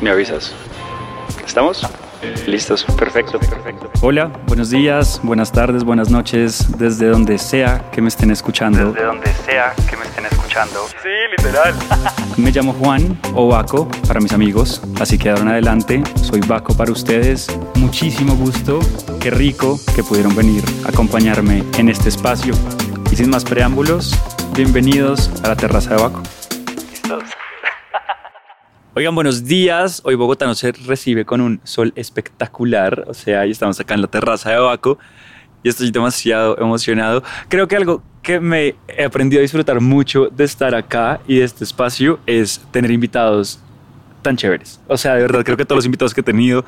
[0.00, 0.52] Me avisas.
[1.44, 1.84] ¿Estamos?
[2.46, 3.90] Listos, perfecto, perfecto.
[4.00, 8.92] Hola, buenos días, buenas tardes, buenas noches, desde donde sea que me estén escuchando.
[8.92, 10.86] Desde donde sea que me estén escuchando.
[11.02, 11.74] Sí, literal.
[12.36, 16.72] Me llamo Juan o Baco para mis amigos, así que ahora en adelante soy Baco
[16.76, 17.48] para ustedes.
[17.74, 18.78] Muchísimo gusto,
[19.20, 22.54] qué rico que pudieron venir a acompañarme en este espacio.
[23.10, 24.14] Y sin más preámbulos,
[24.52, 26.22] bienvenidos a la terraza de Baco.
[26.90, 27.37] Listos.
[28.98, 30.00] Oigan, buenos días.
[30.04, 33.04] Hoy Bogotá nos recibe con un sol espectacular.
[33.06, 34.98] O sea, estamos acá en la terraza de Baco
[35.62, 37.22] y estoy demasiado emocionado.
[37.48, 41.44] Creo que algo que me he aprendido a disfrutar mucho de estar acá y de
[41.44, 43.60] este espacio es tener invitados
[44.22, 44.80] tan chéveres.
[44.88, 46.64] O sea, de verdad, creo que todos los invitados que he tenido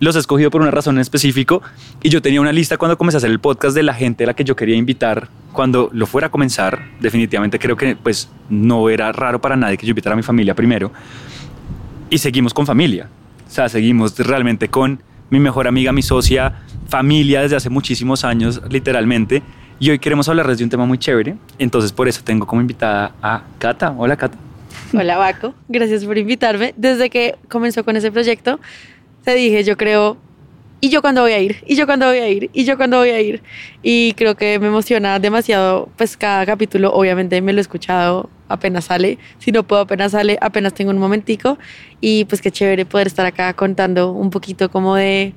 [0.00, 1.62] los he escogido por una razón en específico
[2.02, 4.26] y yo tenía una lista cuando comencé a hacer el podcast de la gente a
[4.26, 6.90] la que yo quería invitar cuando lo fuera a comenzar.
[7.00, 10.54] Definitivamente creo que pues no era raro para nadie que yo invitara a mi familia
[10.54, 10.92] primero
[12.10, 13.08] y seguimos con familia.
[13.46, 18.60] O sea, seguimos realmente con mi mejor amiga, mi socia, familia desde hace muchísimos años,
[18.70, 19.42] literalmente.
[19.78, 21.36] Y hoy queremos hablarles de un tema muy chévere.
[21.58, 23.94] Entonces, por eso tengo como invitada a Cata.
[23.96, 24.38] Hola, Cata.
[24.92, 25.54] Hola, Baco.
[25.68, 26.74] Gracias por invitarme.
[26.76, 28.60] Desde que comenzó con ese proyecto,
[29.24, 30.16] te dije, yo creo,
[30.84, 31.56] ¿y yo cuándo voy a ir?
[31.66, 32.50] ¿Y yo cuándo voy a ir?
[32.52, 33.42] ¿Y yo cuándo voy a ir?
[33.82, 38.84] Y creo que me emociona demasiado, pues cada capítulo, obviamente me lo he escuchado apenas
[38.84, 41.56] sale, si no puedo apenas sale, apenas tengo un momentico
[42.02, 45.32] y pues qué chévere poder estar acá contando un poquito como de,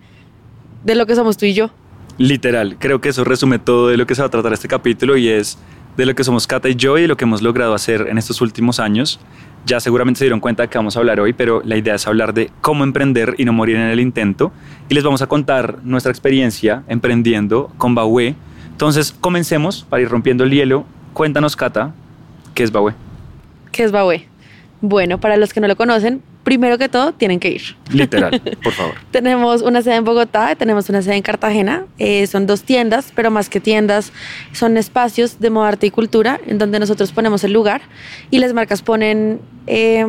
[0.83, 1.69] de lo que somos tú y yo.
[2.17, 5.15] Literal, creo que eso resume todo de lo que se va a tratar este capítulo
[5.15, 5.57] y es
[5.95, 8.41] de lo que somos Cata y yo y lo que hemos logrado hacer en estos
[8.41, 9.21] últimos años.
[9.67, 12.33] Ya seguramente se dieron cuenta que vamos a hablar hoy, pero la idea es hablar
[12.33, 14.53] de cómo emprender y no morir en el intento.
[14.87, 18.33] Y les vamos a contar nuestra experiencia emprendiendo con Baue.
[18.71, 20.85] Entonces, comencemos para ir rompiendo el hielo.
[21.11, 21.93] Cuéntanos, Cata,
[22.53, 22.93] ¿qué es Baue?
[23.73, 24.25] ¿Qué es Baue?
[24.79, 27.61] Bueno, para los que no lo conocen, primero que todo tienen que ir.
[27.91, 28.95] Literal, por favor.
[29.11, 31.85] tenemos una sede en Bogotá, tenemos una sede en Cartagena.
[31.99, 34.13] Eh, son dos tiendas, pero más que tiendas,
[34.53, 37.81] son espacios de moda, arte y cultura en donde nosotros ponemos el lugar
[38.31, 40.05] y las marcas ponen, eh,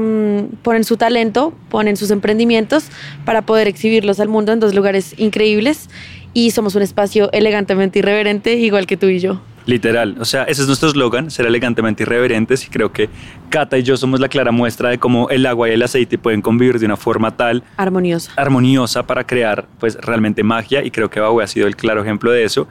[0.62, 2.84] ponen su talento, ponen sus emprendimientos
[3.24, 5.90] para poder exhibirlos al mundo en dos lugares increíbles.
[6.34, 9.40] Y somos un espacio elegantemente irreverente, igual que tú y yo.
[9.68, 13.10] Literal, o sea, ese es nuestro eslogan, ser elegantemente irreverentes y creo que
[13.50, 16.40] Cata y yo somos la clara muestra de cómo el agua y el aceite pueden
[16.40, 21.20] convivir de una forma tal armoniosa, armoniosa para crear pues realmente magia y creo que
[21.20, 22.66] Baue ha sido el claro ejemplo de eso.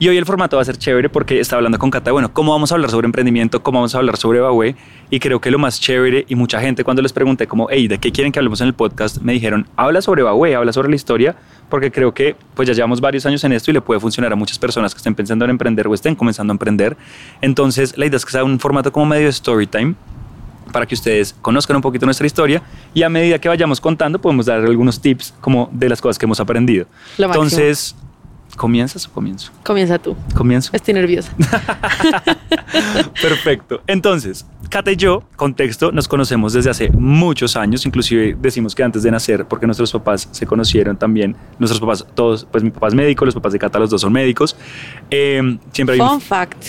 [0.00, 2.52] Y hoy el formato va a ser chévere porque está hablando con Cata, bueno, ¿cómo
[2.52, 3.64] vamos a hablar sobre emprendimiento?
[3.64, 4.76] ¿Cómo vamos a hablar sobre Baue?
[5.10, 7.98] Y creo que lo más chévere, y mucha gente cuando les pregunté como, hey, ¿de
[7.98, 9.18] qué quieren que hablemos en el podcast?
[9.22, 11.34] Me dijeron, habla sobre Baue, habla sobre la historia,
[11.68, 14.36] porque creo que pues ya llevamos varios años en esto y le puede funcionar a
[14.36, 16.96] muchas personas que estén pensando en emprender o estén comenzando a emprender.
[17.40, 19.96] Entonces, la idea es que sea un formato como medio story time
[20.72, 22.62] para que ustedes conozcan un poquito nuestra historia
[22.94, 26.26] y a medida que vayamos contando podemos dar algunos tips como de las cosas que
[26.26, 26.86] hemos aprendido.
[27.16, 27.96] Lo Entonces,
[28.58, 29.50] ¿comienzas o comienzo?
[29.64, 30.14] Comienza tú.
[30.34, 30.70] Comienzo.
[30.74, 31.32] Estoy nerviosa.
[33.22, 33.80] Perfecto.
[33.86, 39.02] Entonces, Cata y yo, contexto, nos conocemos desde hace muchos años, inclusive decimos que antes
[39.02, 42.94] de nacer, porque nuestros papás se conocieron también, nuestros papás, todos, pues mi papá es
[42.94, 44.56] médico, los papás de Cata, los dos son médicos.
[45.10, 46.20] Eh, siempre hay Fun un...
[46.20, 46.62] fact,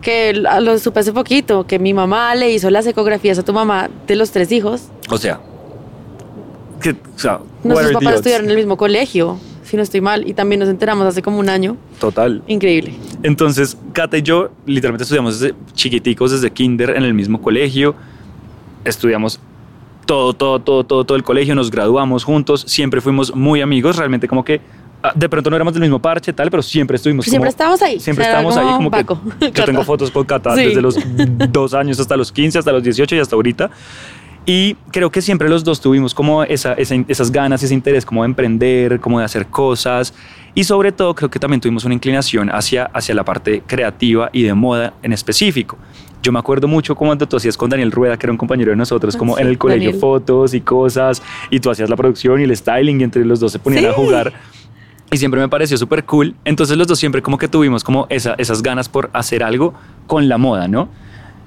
[0.00, 3.90] que lo supe hace poquito, que mi mamá le hizo las ecografías a tu mamá
[4.06, 4.88] de los tres hijos.
[5.10, 5.40] O sea,
[6.80, 10.34] que, o sea, Nuestros papás estudiaron en el mismo colegio, si no estoy mal, y
[10.34, 11.76] también nos enteramos hace como un año.
[11.98, 12.42] Total.
[12.46, 12.94] Increíble.
[13.22, 17.94] Entonces, Cata y yo literalmente estudiamos desde chiquiticos, desde kinder en el mismo colegio.
[18.84, 19.40] Estudiamos
[20.06, 24.28] todo, todo, todo, todo, todo el colegio, nos graduamos juntos, siempre fuimos muy amigos, realmente
[24.28, 24.60] como que
[25.02, 27.80] ah, de pronto no éramos del mismo parche, tal, pero siempre estuvimos Siempre como- estábamos
[27.80, 27.98] ahí.
[27.98, 29.64] Siempre estábamos ahí como que Paco, yo Cata.
[29.64, 30.66] tengo fotos con Cata Sí.
[30.66, 30.98] desde los
[31.50, 33.70] dos años hasta los 15, hasta los 18 y hasta ahorita.
[34.46, 38.22] Y creo que siempre los dos tuvimos como esa, esa- esas ganas, ese interés como
[38.22, 40.12] de emprender, como de hacer cosas.
[40.54, 44.42] Y sobre todo creo que también tuvimos una inclinación hacia, hacia la parte creativa y
[44.42, 45.78] de moda en específico.
[46.22, 48.76] Yo me acuerdo mucho cuando tú hacías con Daniel Rueda, que era un compañero de
[48.76, 50.00] nosotros, Ah, como sí, en el colegio Daniel.
[50.00, 53.50] fotos y cosas, y tú hacías la producción y el styling, y entre los dos
[53.52, 53.94] se ponían a Sí.
[53.96, 54.32] jugar.
[55.10, 56.34] Y siempre me pareció súper cool.
[56.44, 59.72] Entonces los dos siempre como que tuvimos como esa- esas ganas por hacer algo
[60.06, 60.88] con la moda, ¿no?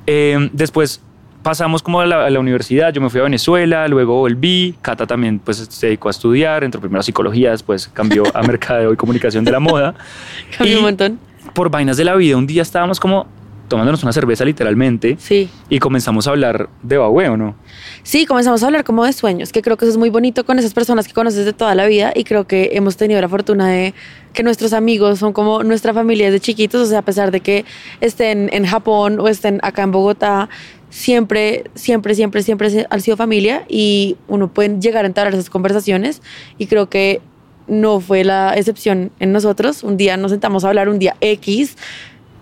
[0.08, 1.02] Eh, después
[1.48, 5.08] pasamos como a la, a la universidad, yo me fui a Venezuela, luego volví, Cata
[5.08, 8.98] también pues se dedicó a estudiar, entró primero a psicología, después cambió a mercadeo y
[8.98, 9.96] comunicación de la moda.
[10.58, 11.20] Cambió Y un montón.
[11.54, 13.28] Por vainas de la vida, un día estábamos como
[13.70, 15.50] tomándonos una cerveza literalmente Sí.
[15.70, 17.56] y comenzamos a hablar de Baue, ¿o no?
[18.04, 20.60] Sí, comenzamos a hablar como de sueños, que creo que eso es muy bonito con
[20.60, 23.68] esas personas que conoces de toda la vida y creo que hemos tenido la fortuna
[23.68, 23.94] de
[24.34, 27.66] que nuestros amigos son como nuestra familia desde chiquitos, o sea, a pesar de que
[28.00, 30.48] estén en Japón o estén acá en Bogotá,
[30.90, 35.50] siempre, siempre, siempre, siempre han sido familia y uno puede llegar a entrar a esas
[35.50, 36.22] conversaciones
[36.58, 37.22] y creo que
[37.68, 39.84] no fue la excepción en nosotros.
[39.84, 41.78] Un día nos sentamos a hablar, un día X.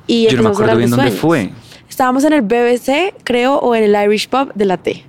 [0.07, 1.49] Y Yo no me empezamos a hablar acuerdo de bien dónde fue.
[1.89, 5.03] Estábamos en el BBC, creo, o en el Irish Pub de la T.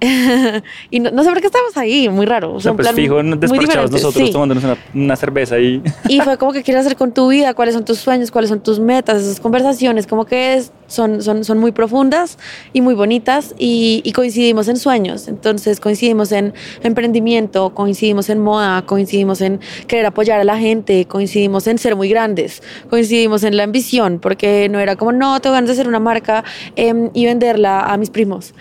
[0.90, 2.54] y no, no sé por qué estábamos ahí, muy raro.
[2.54, 4.32] O sea, un pues fijo, diferente, nosotros sí.
[4.32, 5.82] tomándonos una, una cerveza y...
[6.08, 8.60] Y fue como que quieres hacer con tu vida, cuáles son tus sueños, cuáles son
[8.60, 12.38] tus metas, esas conversaciones, como que es, son, son, son muy profundas
[12.72, 15.28] y muy bonitas y, y coincidimos en sueños.
[15.28, 21.66] Entonces coincidimos en emprendimiento, coincidimos en moda, coincidimos en querer apoyar a la gente, coincidimos
[21.66, 25.68] en ser muy grandes, coincidimos en la ambición, porque no era como, no, tengo ganas
[25.68, 26.42] de hacer una marca
[26.76, 28.54] em, y venderla a mis primos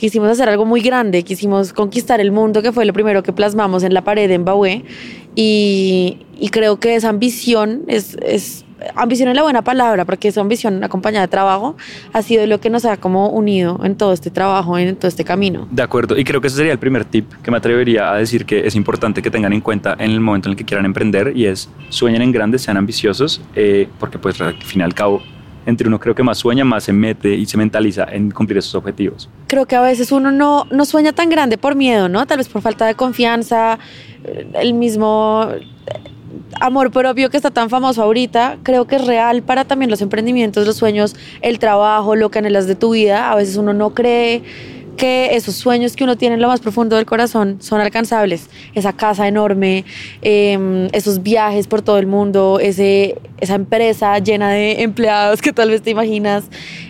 [0.00, 3.82] quisimos hacer algo muy grande, quisimos conquistar el mundo, que fue lo primero que plasmamos
[3.82, 4.82] en la pared en Baue.
[5.36, 8.64] Y, y creo que esa ambición es, es,
[8.94, 11.76] ambición es la buena palabra, porque esa ambición acompañada de trabajo
[12.14, 15.22] ha sido lo que nos ha como unido en todo este trabajo, en todo este
[15.22, 15.68] camino.
[15.70, 18.46] De acuerdo, y creo que ese sería el primer tip que me atrevería a decir
[18.46, 21.36] que es importante que tengan en cuenta en el momento en el que quieran emprender
[21.36, 25.20] y es sueñen en grande, sean ambiciosos, eh, porque pues al fin y al cabo,
[25.66, 28.74] entre uno creo que más sueña, más se mete y se mentaliza en cumplir esos
[28.74, 29.28] objetivos.
[29.46, 32.26] Creo que a veces uno no, no sueña tan grande por miedo, ¿no?
[32.26, 33.78] Tal vez por falta de confianza,
[34.24, 35.60] eh, el mismo eh,
[36.60, 40.66] amor propio que está tan famoso ahorita, creo que es real para también los emprendimientos,
[40.66, 43.30] los sueños, el trabajo, lo que anhelas de tu vida.
[43.30, 44.42] A veces uno no cree
[45.00, 48.50] que esos sueños que uno tiene en lo más profundo del corazón son alcanzables.
[48.74, 49.86] Esa casa enorme,
[50.20, 55.70] eh, esos viajes por todo el mundo, ese, esa empresa llena de empleados que tal
[55.70, 56.44] vez te imaginas.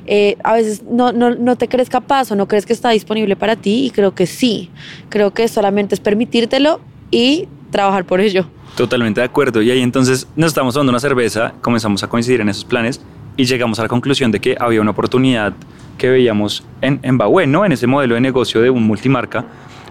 [0.09, 3.37] Eh, a veces no, no, no te crees capaz o no crees que está disponible
[3.37, 4.71] para ti y creo que sí.
[5.09, 6.81] Creo que solamente es permitírtelo
[7.13, 8.45] y trabajar por ello.
[8.77, 9.63] Totalmente de acuerdo.
[9.63, 13.01] Y ahí entonces nos estamos tomando una cerveza, comenzamos a coincidir en esos planes
[13.37, 15.53] y llegamos a la conclusión de que había una oportunidad
[16.01, 17.67] que veíamos en, en Bahué, ¿no?
[17.67, 19.45] En ese modelo de negocio de un multimarca,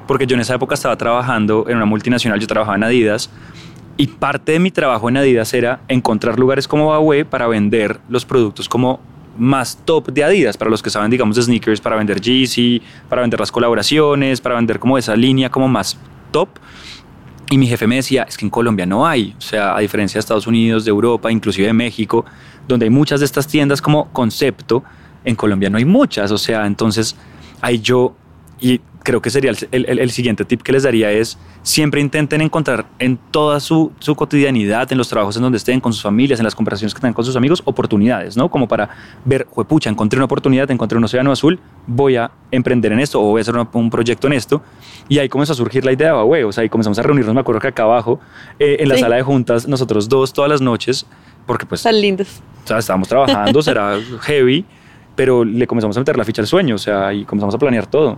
[0.08, 3.30] porque yo en esa época estaba trabajando en una multinacional, yo trabajaba en Adidas,
[3.96, 8.26] y parte de mi trabajo en Adidas era encontrar lugares como Bahué para vender los
[8.26, 9.00] productos como
[9.38, 13.22] más top de Adidas, para los que saben, digamos, de sneakers, para vender Yeezy, para
[13.22, 15.96] vender las colaboraciones, para vender como esa línea como más
[16.32, 16.50] top.
[17.52, 20.18] Y mi jefe me decía, es que en Colombia no hay, o sea, a diferencia
[20.18, 22.26] de Estados Unidos, de Europa, inclusive de México,
[22.68, 24.84] donde hay muchas de estas tiendas como concepto,
[25.24, 27.16] en Colombia no hay muchas, o sea, entonces
[27.62, 28.16] ahí yo,
[28.60, 32.42] y creo que sería el, el, el, siguiente tip que les daría es, siempre intenten
[32.42, 36.40] encontrar en toda su, su, cotidianidad, en los trabajos en donde estén, con sus familias,
[36.40, 38.50] en las conversaciones que tengan con sus amigos, oportunidades, ¿no?
[38.50, 38.90] Como para
[39.26, 43.26] ver, juepucha, encontré una oportunidad, encontré un océano azul, voy a emprender en esto o
[43.32, 44.62] voy a hacer un, un proyecto en esto.
[45.08, 47.34] Y ahí comenzó a surgir la idea de Bahué, o sea, ahí comenzamos a reunirnos,
[47.34, 48.20] me acuerdo que acá abajo,
[48.60, 49.02] eh, en la sí.
[49.02, 51.06] sala de juntas, nosotros dos todas las noches,
[51.46, 51.82] porque pues...
[51.82, 52.42] Están lindos.
[52.64, 54.66] O sea, estábamos trabajando, será heavy,
[55.16, 57.88] pero le comenzamos a meter la ficha al sueño, o sea, y comenzamos a planear
[57.88, 58.18] todo.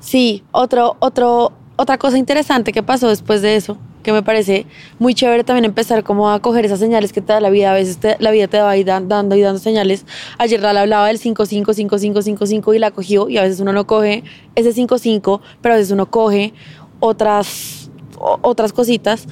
[0.00, 4.66] Sí, otro, otro, otra cosa interesante que pasó después de eso, que me parece
[4.98, 7.98] muy chévere también empezar como a coger esas señales que te la vida, a veces
[7.98, 10.06] te, la vida te va dando y dando señales.
[10.38, 14.24] Ayer Lala hablaba del 5-5-5-5-5-5 y la cogió y a veces uno no coge
[14.54, 16.54] ese 5-5, pero a veces uno coge
[17.00, 19.26] otras, otras cositas.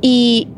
[0.00, 0.48] Y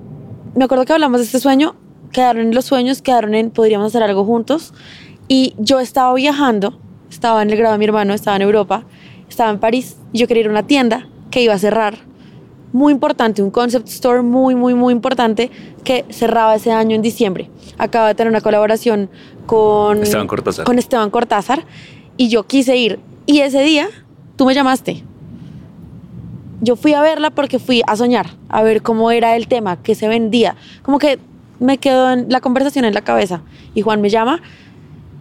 [0.54, 1.74] me acuerdo que hablamos de este sueño,
[2.12, 4.72] quedaron en los sueños, quedaron en podríamos hacer algo juntos.
[5.28, 6.78] Y yo estaba viajando,
[7.10, 8.84] estaba en el grado de mi hermano, estaba en Europa,
[9.28, 11.98] estaba en París y yo quería ir a una tienda que iba a cerrar.
[12.72, 15.50] Muy importante, un concept store muy, muy, muy importante
[15.84, 17.48] que cerraba ese año en diciembre.
[17.78, 19.08] Acaba de tener una colaboración
[19.46, 20.64] con Esteban Cortázar.
[20.64, 21.64] Con Esteban Cortázar
[22.16, 22.98] y yo quise ir.
[23.26, 23.88] Y ese día
[24.36, 25.04] tú me llamaste.
[26.60, 29.94] Yo fui a verla porque fui a soñar, a ver cómo era el tema, qué
[29.94, 30.56] se vendía.
[30.82, 31.18] Como que
[31.60, 33.42] me quedó en la conversación en la cabeza.
[33.74, 34.40] Y Juan me llama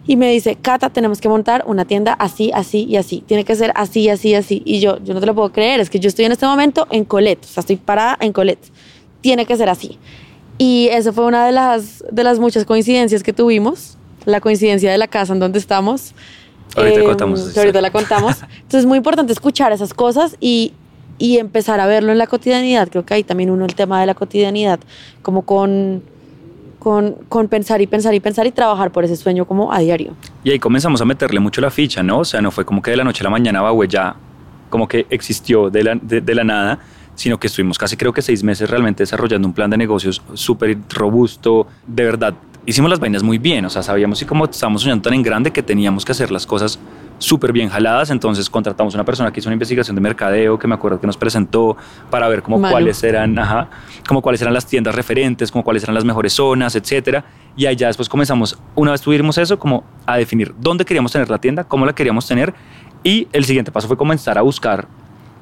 [0.06, 3.22] y me dice, Cata, tenemos que montar una tienda así, así y así.
[3.26, 4.62] Tiene que ser así, así, así.
[4.64, 6.86] Y yo, yo no te lo puedo creer, es que yo estoy en este momento
[6.90, 8.70] en Colette, o sea, estoy parada en Colette.
[9.22, 9.98] Tiene que ser así.
[10.58, 13.96] Y eso fue una de las, de las muchas coincidencias que tuvimos,
[14.26, 16.14] la coincidencia de la casa en donde estamos.
[16.76, 17.48] Ahorita eh, contamos.
[17.52, 18.42] Que ahorita la contamos.
[18.56, 20.74] Entonces es muy importante escuchar esas cosas y,
[21.18, 22.88] y empezar a verlo en la cotidianidad.
[22.88, 24.80] Creo que hay también uno el tema de la cotidianidad,
[25.22, 26.02] como con
[26.84, 30.12] con, pensar y pensar y pensar y trabajar por ese sueño como a diario.
[30.44, 32.18] Y ahí comenzamos a meterle mucho la ficha, ¿no?
[32.18, 34.14] O sea, no fue como que de la noche a la mañana Bahue ya
[34.68, 36.78] como que existió de la, de, de la nada,
[37.14, 40.76] sino que estuvimos casi creo que seis meses realmente desarrollando un plan de negocios súper
[40.90, 42.34] robusto, de verdad.
[42.66, 45.52] Hicimos las vainas muy bien, o sea, sabíamos y como estábamos soñando tan en grande
[45.52, 46.78] que teníamos que hacer las cosas
[47.18, 50.74] súper bien jaladas, entonces contratamos una persona que hizo una investigación de mercadeo, que me
[50.74, 51.76] acuerdo que nos presentó
[52.10, 53.68] para ver como cuáles eran, ajá,
[54.06, 57.24] como cuáles eran las tiendas referentes, como cuáles eran las mejores zonas, etcétera.
[57.56, 61.38] Y ya después comenzamos, una vez tuvimos eso, como a definir dónde queríamos tener la
[61.38, 62.52] tienda, cómo la queríamos tener,
[63.04, 64.88] y el siguiente paso fue comenzar a buscar,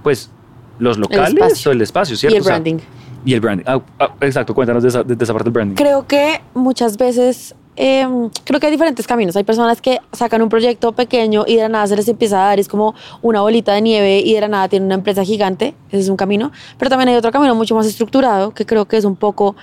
[0.02, 0.30] pues,
[0.78, 1.70] los locales espacio.
[1.70, 2.34] o el espacio, ¿cierto?
[2.34, 2.78] Y el O sea, branding.
[3.24, 3.64] y el branding.
[3.66, 5.76] Ah, ah, exacto, cuéntanos de esa, de, de esa parte del branding.
[5.76, 8.06] Creo que muchas veces, eh,
[8.44, 9.36] creo que hay diferentes caminos.
[9.36, 12.48] Hay personas que sacan un proyecto pequeño y de la nada se les empieza a
[12.48, 15.74] dar, es como una bolita de nieve y de la nada tienen una empresa gigante.
[15.88, 16.52] Ese es un camino.
[16.78, 19.56] Pero también hay otro camino mucho más estructurado, que creo que es un poco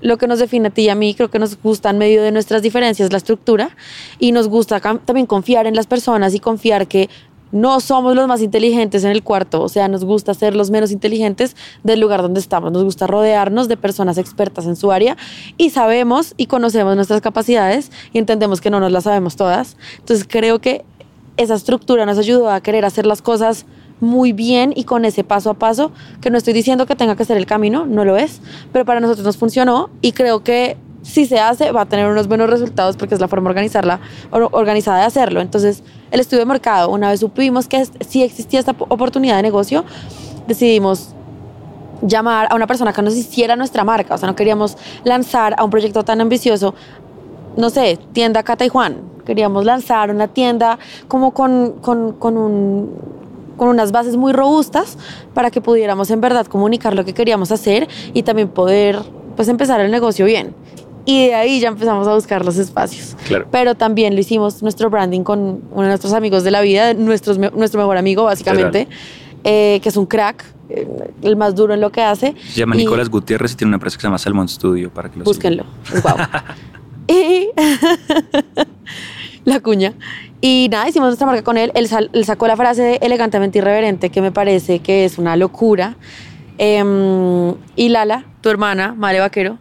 [0.00, 1.14] lo que nos define a ti y a mí.
[1.14, 3.70] Creo que nos gusta en medio de nuestras diferencias la estructura
[4.18, 7.10] y nos gusta también confiar en las personas y confiar que
[7.52, 10.90] no somos los más inteligentes en el cuarto, o sea, nos gusta ser los menos
[10.90, 15.16] inteligentes del lugar donde estamos, nos gusta rodearnos de personas expertas en su área
[15.56, 19.76] y sabemos y conocemos nuestras capacidades y entendemos que no nos las sabemos todas.
[19.98, 20.84] Entonces creo que
[21.36, 23.66] esa estructura nos ayudó a querer hacer las cosas
[24.00, 27.24] muy bien y con ese paso a paso, que no estoy diciendo que tenga que
[27.24, 28.40] ser el camino, no lo es,
[28.72, 32.28] pero para nosotros nos funcionó y creo que si se hace va a tener unos
[32.28, 35.40] buenos resultados porque es la forma organizarla, or- organizada de hacerlo.
[35.40, 39.42] Entonces, el estudio de mercado, una vez supimos que sí existía esta po- oportunidad de
[39.42, 39.84] negocio,
[40.46, 41.14] decidimos
[42.02, 45.64] llamar a una persona que nos hiciera nuestra marca, o sea, no queríamos lanzar a
[45.64, 46.74] un proyecto tan ambicioso,
[47.56, 50.78] no sé, tienda Cata y Juan, queríamos lanzar una tienda
[51.08, 53.20] como con, con, con un
[53.56, 54.96] con unas bases muy robustas
[55.34, 58.98] para que pudiéramos en verdad comunicar lo que queríamos hacer y también poder
[59.36, 60.54] pues empezar el negocio bien.
[61.06, 63.16] Y de ahí ya empezamos a buscar los espacios.
[63.26, 63.46] Claro.
[63.50, 65.40] Pero también lo hicimos nuestro branding con
[65.72, 68.86] uno de nuestros amigos de la vida, nuestros, nuestro mejor amigo básicamente,
[69.44, 70.86] eh, que es un crack, eh,
[71.22, 72.34] el más duro en lo que hace.
[72.50, 75.10] Se llama Y- Nicolás Gutiérrez y tiene una empresa que se llama Salmon Studio para
[75.10, 75.24] que lo.
[75.24, 76.16] Búsquenlo, es guau.
[77.08, 77.48] y
[79.44, 79.94] la cuña.
[80.42, 81.70] Y nada, hicimos nuestra marca con él.
[81.74, 85.36] Él, sal- él sacó la frase de elegantemente irreverente, que me parece que es una
[85.36, 85.96] locura.
[86.58, 89.58] Em, y Lala, tu hermana, Male Vaquero,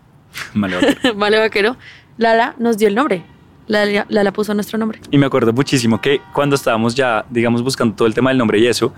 [0.54, 1.14] Vale, vale.
[1.16, 1.76] Male Vaquero,
[2.18, 3.24] Lala nos dio el nombre.
[3.68, 5.00] Lala, Lala puso nuestro nombre.
[5.12, 8.60] Y me acuerdo muchísimo que cuando estábamos ya, digamos, buscando todo el tema del nombre
[8.60, 8.94] y eso,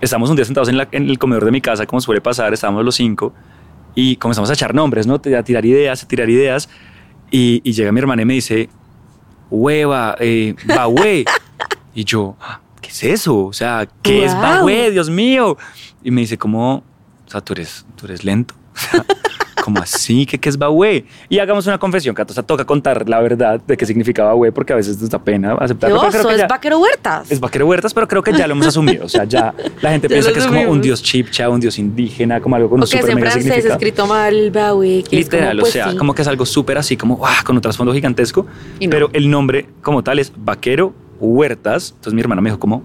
[0.00, 2.52] estábamos un día sentados en, la- en el comedor de mi casa, como suele pasar,
[2.54, 3.34] estábamos los cinco,
[3.94, 5.14] y comenzamos a echar nombres, ¿no?
[5.14, 6.68] A tirar ideas, a tirar ideas,
[7.30, 8.68] y, y llega mi hermana y me dice,
[9.50, 11.24] hueva, eh, bahue.
[11.94, 13.46] y yo, "Ah, ¿qué es eso?
[13.46, 14.42] O sea, ¿qué es Guau.
[14.66, 15.56] bahue, Dios mío?
[16.02, 16.84] Y me dice, ¿cómo?
[17.26, 18.54] O sea, tú eres, tú eres lento.
[19.62, 20.26] ¿Cómo así?
[20.26, 21.04] ¿Qué, qué es Bahue?
[21.28, 22.30] Y hagamos una confesión, Cato.
[22.32, 25.18] O sea, toca contar la verdad de qué significa Bahue, porque a veces nos da
[25.18, 25.96] pena ¡Qué aceptarlo.
[25.98, 26.28] pero creo oso!
[26.28, 27.30] que Es ya- Vaquero Huertas.
[27.32, 29.06] es vaquero huertas, pero creo que ya lo hemos asumido.
[29.06, 29.52] O sea, ya
[29.82, 32.70] la gente Ya piensa que es como un dios chipcha, un dios indígena, como algo
[32.70, 33.74] con o un que es super en mega francés significado.
[33.74, 35.02] escrito mal, Bowie.
[35.02, 35.96] que es Literal, como, pues, o sea, sí.
[35.96, 37.32] como que es algo súper así, como ¡guau!
[37.44, 38.42] con un trasfondo gigantesco.
[38.80, 38.88] No.
[38.90, 41.88] Pero el nombre como tal es Vaquero Huertas.
[41.90, 42.84] Entonces mi hermana me dijo como,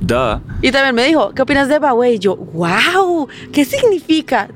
[0.00, 0.40] da.
[0.60, 2.14] Y también me dijo, ¿qué opinas de Baue?
[2.14, 4.48] Y yo, wow, ¿qué significa?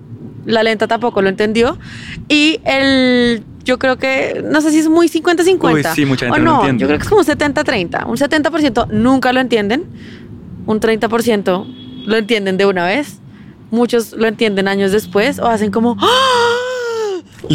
[0.48, 1.78] La lenta tampoco lo entendió.
[2.28, 5.74] Y el, yo creo que, no sé si es muy 50-50.
[5.74, 6.80] Uy, sí, mucha gente o no no, entiende.
[6.80, 8.06] yo creo que es como un 70-30.
[8.06, 9.84] Un 70% nunca lo entienden.
[10.64, 13.20] Un 30% lo entienden de una vez.
[13.70, 16.68] Muchos lo entienden años después o hacen como, ¡Ah!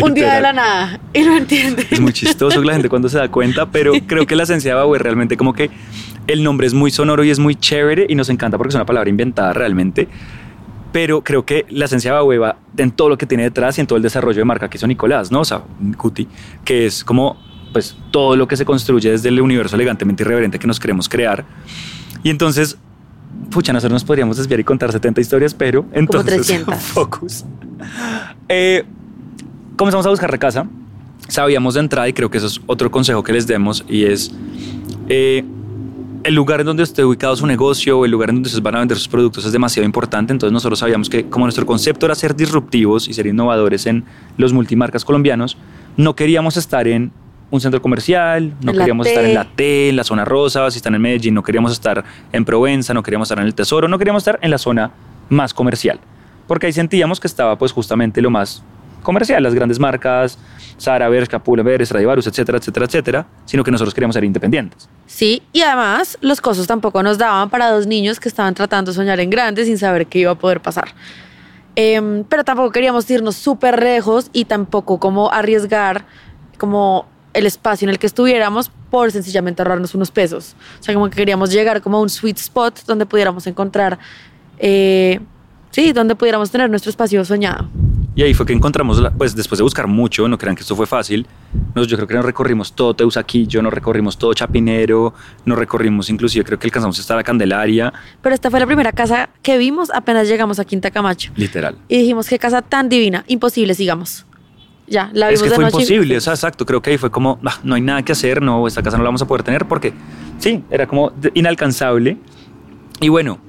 [0.01, 0.99] un día de la nada.
[1.13, 1.87] Y lo entienden.
[1.89, 4.75] Es muy chistoso la gente cuando se da cuenta, pero creo que la esencia de
[4.75, 5.71] Bahue realmente como que
[6.27, 8.85] el nombre es muy sonoro y es muy chévere y nos encanta porque es una
[8.85, 10.07] palabra inventada realmente.
[10.93, 13.81] Pero creo que la esencia de Bahue va en todo lo que tiene detrás y
[13.81, 15.41] en todo el desarrollo de marca que hizo Nicolás, ¿no?
[15.41, 15.63] O sea,
[15.97, 16.29] Cuti,
[16.63, 17.35] que es como
[17.73, 21.43] pues todo lo que se construye desde el universo elegantemente irreverente que nos queremos crear.
[22.21, 22.77] Y entonces,
[23.49, 26.75] pucha, nosotros nos podríamos desviar y contar 70 historias, pero entonces, 300.
[26.75, 27.43] focus.
[28.47, 28.85] Eh,
[29.75, 30.67] comenzamos a buscar la casa.
[31.27, 34.31] Sabíamos de entrada, y creo que eso es otro consejo que les demos, y es
[35.09, 35.43] eh,
[36.23, 38.75] el lugar en donde esté ubicado su negocio o el lugar en donde ustedes van
[38.75, 40.31] a vender sus productos es demasiado importante.
[40.31, 44.05] Entonces nosotros sabíamos que como nuestro concepto era ser disruptivos y ser innovadores en
[44.37, 45.57] los multimarcas colombianos,
[45.97, 47.11] no queríamos estar en
[47.51, 49.09] un centro comercial, no la queríamos T.
[49.11, 52.03] estar en la T, en la zona rosa, si están en Medellín, no queríamos estar
[52.31, 54.91] en Provenza, no queríamos estar en el Tesoro, no queríamos estar en la zona
[55.29, 55.99] más comercial,
[56.47, 58.63] porque ahí sentíamos que estaba pues justamente lo más
[59.03, 60.39] comercial, las grandes marcas,
[60.77, 64.89] Sara, Bershka, Pull&Bear, Stradivarius, etcétera, etcétera, etcétera, sino que nosotros queríamos ser independientes.
[65.07, 68.95] Sí, y además los costos tampoco nos daban para dos niños que estaban tratando de
[68.95, 70.89] soñar en grande sin saber qué iba a poder pasar.
[71.75, 76.05] Em, pero tampoco queríamos irnos súper lejos y tampoco como arriesgar
[76.57, 80.55] como el espacio en el que estuviéramos por sencillamente ahorrarnos unos pesos.
[80.79, 83.97] O sea, como que queríamos llegar como a un sweet spot donde pudiéramos encontrar,
[84.59, 85.19] eh,
[85.71, 87.67] sí, donde pudiéramos tener nuestro espacio soñado.
[88.15, 90.75] Y ahí fue que encontramos, la- pues después de buscar mucho, no crean que esto
[90.75, 91.25] fue fácil,
[91.73, 95.13] nos, yo creo que nos recorrimos todo Teusaquillo, nos recorrimos todo Chapinero,
[95.45, 97.91] nos recorrimos inclusive, creo que alcanzamos hasta la Candelaria,
[98.21, 101.31] Pero esta fue la primera casa que vimos apenas llegamos a Quinta Camacho.
[101.35, 101.75] literal.
[101.87, 104.25] Y dijimos, qué casa tan divina, imposible, sigamos.
[104.85, 106.23] Ya, la Es vimos que de fue noche y imposible, o fuimos.
[106.25, 108.83] sea, exacto, creo que ahí fue como, "Ah, no hay nada que hacer, no, esta
[108.83, 109.91] casa no la vamos a poder tener porque,
[110.37, 112.17] sí, era como inalcanzable.
[113.01, 113.39] Y bueno,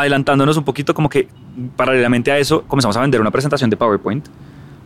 [0.00, 1.28] adelantándonos un poquito, como que
[1.76, 4.26] paralelamente a eso comenzamos a vender una presentación de PowerPoint,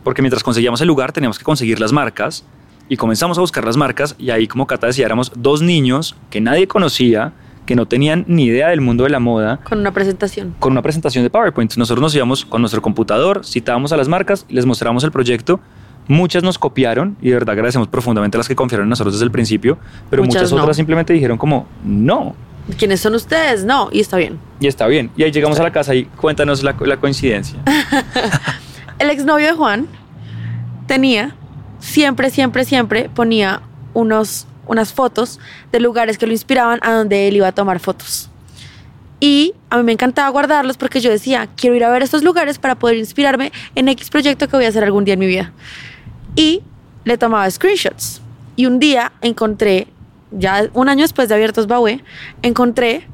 [0.03, 2.45] porque mientras conseguíamos el lugar teníamos que conseguir las marcas
[2.89, 6.41] y comenzamos a buscar las marcas y ahí como Cata decía, éramos dos niños que
[6.41, 7.31] nadie conocía,
[7.65, 10.53] que no tenían ni idea del mundo de la moda, Con una presentación.
[10.59, 11.75] con una presentación de PowerPoint.
[11.77, 15.61] Nosotros nos íbamos con nuestro computador, citábamos a las marcas, les mostramos el proyecto.
[16.07, 19.25] Muchas nos copiaron y de verdad agradecemos profundamente a las que confiaron en nosotros desde
[19.25, 19.77] el principio,
[20.09, 20.61] pero Muchas muchas, no.
[20.61, 22.35] otras simplemente dijeron como no.
[22.77, 23.65] ¿Quiénes son ustedes?
[23.65, 24.39] No, y está bien.
[24.59, 25.11] Y está bien.
[25.17, 27.57] Y ahí llegamos a la casa y cuéntanos la, la coincidencia.
[28.99, 29.87] El exnovio de Juan
[30.87, 31.35] tenía,
[31.79, 33.61] siempre, siempre, siempre ponía
[33.93, 35.39] unos, unas fotos
[35.71, 38.29] de lugares que lo inspiraban a donde él iba a tomar fotos.
[39.19, 42.59] Y a mí me encantaba guardarlos porque yo decía, quiero ir a ver estos lugares
[42.59, 45.53] para poder inspirarme en X proyecto que voy a hacer algún día en mi vida.
[46.35, 46.61] Y
[47.05, 48.21] le tomaba screenshots.
[48.55, 49.87] Y un día encontré,
[50.31, 52.01] ya un año después de Abiertos Baue,
[52.41, 53.07] encontré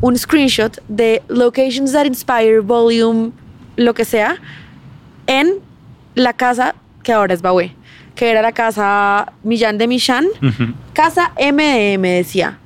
[0.00, 3.32] un screenshot de Locations That Inspire Volume,
[3.76, 4.36] lo que sea,
[5.26, 5.54] en
[6.14, 7.74] la casa que ahora es Baue,
[8.14, 10.72] que era la casa Millán de Michan, Ujú.
[10.92, 12.58] casa MDM decía.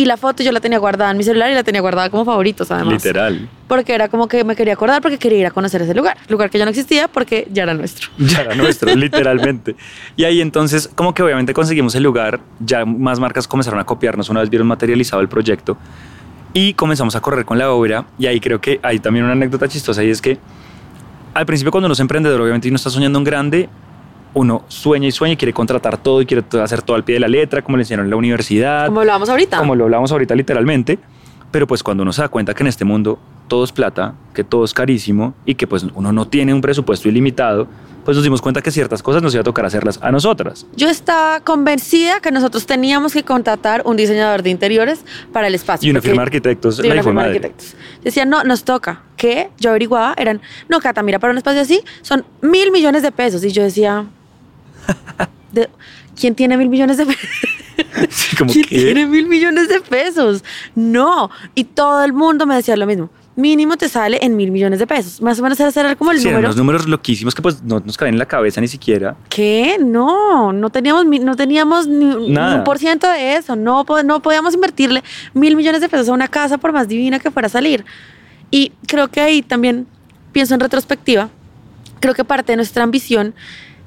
[0.00, 2.24] Y la foto yo la tenía guardada en mi celular y la tenía guardada como
[2.24, 2.94] favoritos además.
[2.94, 3.50] Literal.
[3.68, 6.16] Porque era como que me quería acordar porque quería ir a conocer ese lugar.
[6.28, 8.08] Lugar que ya no existía porque ya era nuestro.
[8.16, 9.76] Ya era nuestro, literalmente.
[10.16, 14.30] Y ahí entonces, como que obviamente conseguimos el lugar, ya más marcas comenzaron a copiarnos
[14.30, 15.76] una vez vieron materializado el proyecto
[16.54, 18.06] y comenzamos a correr con la obra.
[18.18, 20.38] Y ahí creo que hay también una anécdota chistosa y es que
[21.34, 23.68] al principio cuando uno es emprendedor, obviamente uno está soñando en grande,
[24.34, 27.20] uno sueña y sueña y quiere contratar todo y quiere hacer todo al pie de
[27.20, 29.58] la letra, como le enseñaron en la universidad Como hablábamos ahorita.
[29.58, 30.98] como lo hablamos ahorita literalmente,
[31.50, 33.18] pero pues cuando uno se da cuenta que en este mundo
[33.48, 37.08] todo es plata, que todo es carísimo y que pues uno no tiene un presupuesto
[37.08, 37.66] ilimitado,
[38.04, 40.66] pues nos dimos cuenta que ciertas cosas nos iba a tocar hacerlas a nosotras.
[40.74, 45.86] Yo estaba convencida que nosotros teníamos que contratar un diseñador de interiores para el espacio.
[45.86, 47.74] Y una firma de arquitectos, una de firma de arquitectos.
[48.02, 49.02] Decían, no, nos toca.
[49.16, 49.50] ¿Qué?
[49.58, 53.44] Yo averiguaba, eran, no, Cata, mira, para un espacio así son mil millones de pesos.
[53.44, 54.06] Y yo decía,
[55.52, 55.68] de-
[56.18, 57.28] ¿quién tiene mil millones de pesos?
[58.10, 60.44] Sí, como ¿Quién que tiene mil millones de pesos?
[60.74, 61.30] No.
[61.54, 63.08] Y todo el mundo me decía lo mismo.
[63.36, 65.22] Mínimo te sale en mil millones de pesos.
[65.22, 66.48] Más o menos era como el sí, eran número.
[66.48, 69.16] unos números loquísimos que pues no nos caben en la cabeza ni siquiera.
[69.30, 69.78] ¿Qué?
[69.80, 73.56] No, no teníamos, no teníamos ni, ni un por ciento de eso.
[73.56, 77.30] No, no podíamos invertirle mil millones de pesos a una casa por más divina que
[77.30, 77.84] fuera a salir.
[78.50, 79.86] Y creo que ahí también
[80.32, 81.30] pienso en retrospectiva.
[82.00, 83.32] Creo que parte de nuestra ambición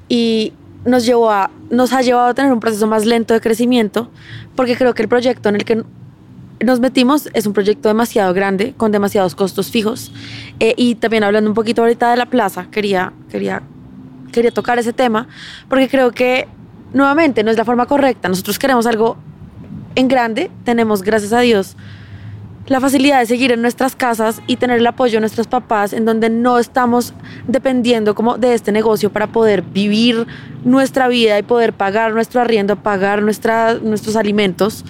[0.08, 0.52] y
[0.84, 4.10] nos llevó a, nos ha llevado a tener un proceso más lento de crecimiento,
[4.54, 5.84] porque creo que el proyecto en el que
[6.64, 10.12] nos metimos es un proyecto demasiado grande, con demasiados costos fijos.
[10.60, 13.62] Eh, y también hablando un poquito ahorita de la plaza, quería, quería,
[14.32, 15.28] quería tocar ese tema,
[15.68, 16.48] porque creo que
[16.92, 18.28] nuevamente no es la forma correcta.
[18.28, 19.16] Nosotros queremos algo
[19.94, 21.76] en grande, tenemos, gracias a Dios,
[22.66, 26.04] la facilidad de seguir en nuestras casas y tener el apoyo de nuestros papás, en
[26.04, 27.12] donde no estamos
[27.46, 30.26] dependiendo como de este negocio para poder vivir
[30.64, 34.84] nuestra vida y poder pagar nuestro arriendo, pagar nuestros alimentos,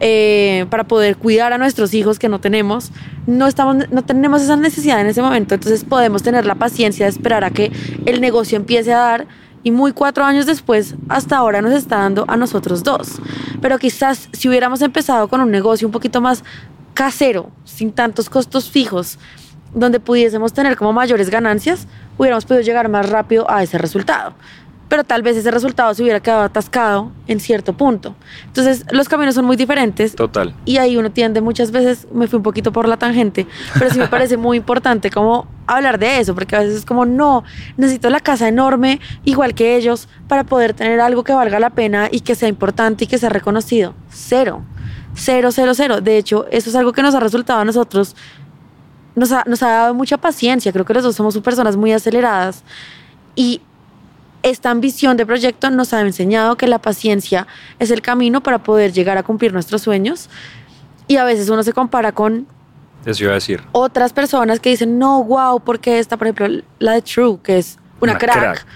[0.00, 2.92] eh, para poder cuidar a nuestros hijos que no tenemos.
[3.26, 7.10] No, estamos, no tenemos esa necesidad en ese momento, entonces podemos tener la paciencia de
[7.10, 7.72] esperar a que
[8.06, 9.26] el negocio empiece a dar
[9.64, 13.20] y muy cuatro años después, hasta ahora nos está dando a nosotros dos.
[13.60, 16.44] Pero quizás si hubiéramos empezado con un negocio un poquito más
[16.98, 19.20] casero, sin tantos costos fijos,
[19.72, 21.86] donde pudiésemos tener como mayores ganancias,
[22.18, 24.34] hubiéramos podido llegar más rápido a ese resultado.
[24.88, 28.16] Pero tal vez ese resultado se hubiera quedado atascado en cierto punto.
[28.46, 30.56] Entonces, los caminos son muy diferentes Total.
[30.64, 33.46] y ahí uno tiende muchas veces, me fui un poquito por la tangente,
[33.78, 37.06] pero sí me parece muy importante como hablar de eso, porque a veces es como,
[37.06, 37.44] no,
[37.76, 42.08] necesito la casa enorme, igual que ellos, para poder tener algo que valga la pena
[42.10, 43.94] y que sea importante y que sea reconocido.
[44.10, 44.64] Cero,
[45.18, 46.00] cero, cero, cero.
[46.00, 48.16] De hecho, eso es algo que nos ha resultado a nosotros,
[49.14, 52.62] nos ha, nos ha dado mucha paciencia, creo que los dos somos personas muy aceleradas
[53.34, 53.60] y
[54.42, 57.46] esta ambición de proyecto nos ha enseñado que la paciencia
[57.80, 60.30] es el camino para poder llegar a cumplir nuestros sueños.
[61.08, 62.46] Y a veces uno se compara con
[63.04, 63.62] Eso iba a decir.
[63.72, 67.78] otras personas que dicen, no, wow, porque esta, por ejemplo, la de True, que es
[68.00, 68.36] una, Una crack.
[68.38, 68.66] crack.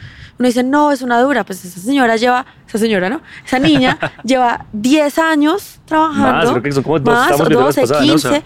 [0.43, 1.45] Uno dice, no, es una dura.
[1.45, 3.21] Pues esa señora lleva, esa señora, ¿no?
[3.47, 6.33] Esa niña lleva 10 años trabajando.
[6.33, 8.15] Más, creo que son como dos, más, estamos viendo la vez 12, pasada, ¿no?
[8.15, 8.45] O sea, 15.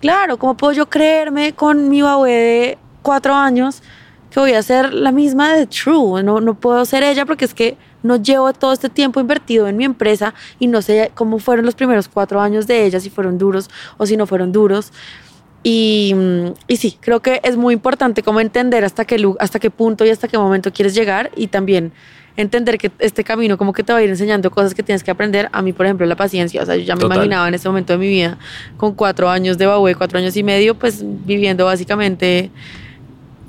[0.00, 3.80] Claro, ¿cómo puedo yo creerme con mi babue de 4 años
[4.32, 6.24] que voy a ser la misma de True.
[6.24, 9.76] No, no puedo ser ella porque es que no llevo todo este tiempo invertido en
[9.76, 13.38] mi empresa y no sé cómo fueron los primeros cuatro años de ella, si fueron
[13.38, 14.92] duros o si no fueron duros.
[15.62, 16.14] Y,
[16.68, 20.10] y sí, creo que es muy importante como entender hasta qué, hasta qué punto y
[20.10, 21.92] hasta qué momento quieres llegar y también
[22.36, 25.10] entender que este camino como que te va a ir enseñando cosas que tienes que
[25.10, 25.48] aprender.
[25.52, 26.62] A mí, por ejemplo, la paciencia.
[26.62, 27.16] O sea, yo ya me Total.
[27.18, 28.38] imaginaba en ese momento de mi vida
[28.76, 32.50] con cuatro años de Babué, cuatro años y medio, pues viviendo básicamente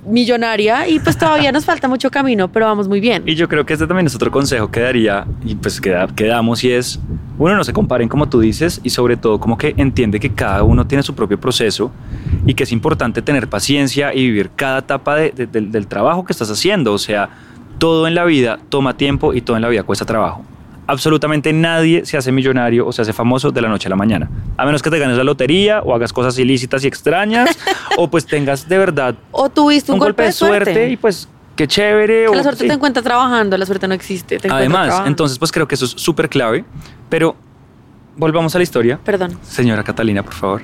[0.06, 3.24] millonaria y pues todavía nos falta mucho camino, pero vamos muy bien.
[3.26, 6.26] Y yo creo que este también es otro consejo que daría y pues que, que
[6.28, 7.00] damos y es,
[7.38, 10.64] uno, no se comparen como tú dices y sobre todo como que entiende que cada
[10.64, 11.92] uno tiene su propio proceso
[12.46, 16.24] y que es importante tener paciencia y vivir cada etapa de- de- del- del trabajo
[16.26, 16.94] que estás haciendo.
[16.94, 17.30] O sea,
[17.78, 20.44] todo en la vida toma tiempo y todo en la vida cuesta trabajo.
[20.92, 24.30] Absolutamente nadie se hace millonario o se hace famoso de la noche a la mañana.
[24.58, 27.58] A menos que te ganes la lotería o hagas cosas ilícitas y extrañas
[27.98, 31.66] o pues tengas de verdad O tuviste un, un golpe de suerte, y pues qué
[31.66, 32.24] chévere.
[32.24, 32.68] Que o- la suerte sí.
[32.68, 34.38] te encuentra trabajando, la suerte no existe.
[34.38, 36.66] te Además, entonces pues creo que eso es súper clave,
[37.08, 37.38] pero
[38.16, 39.00] volvamos a la historia.
[39.04, 39.38] Perdón.
[39.42, 40.62] Señora Catalina, por favor.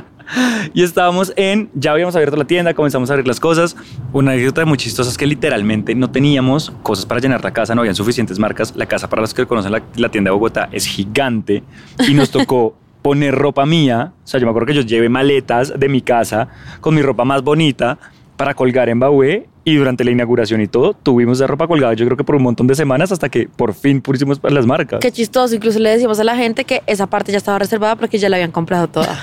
[0.74, 3.76] y estábamos en, ya habíamos abierto la tienda, comenzamos a abrir las cosas.
[4.12, 7.80] Una anécdota muy chistosa es que literalmente no teníamos cosas para llenar la casa, no
[7.80, 8.74] habían suficientes marcas.
[8.76, 11.62] La casa, para los que conocen la, la tienda de Bogotá, es gigante
[12.08, 14.12] y nos tocó poner ropa mía.
[14.24, 16.48] O sea, yo me acuerdo que yo llevé maletas de mi casa
[16.80, 17.98] con mi ropa más bonita
[18.40, 22.06] para colgar en Bahué y durante la inauguración y todo tuvimos esa ropa colgada yo
[22.06, 25.00] creo que por un montón de semanas hasta que por fin pusimos para las marcas.
[25.00, 25.54] Qué chistoso.
[25.54, 28.36] Incluso le decíamos a la gente que esa parte ya estaba reservada porque ya la
[28.36, 29.22] habían comprado toda.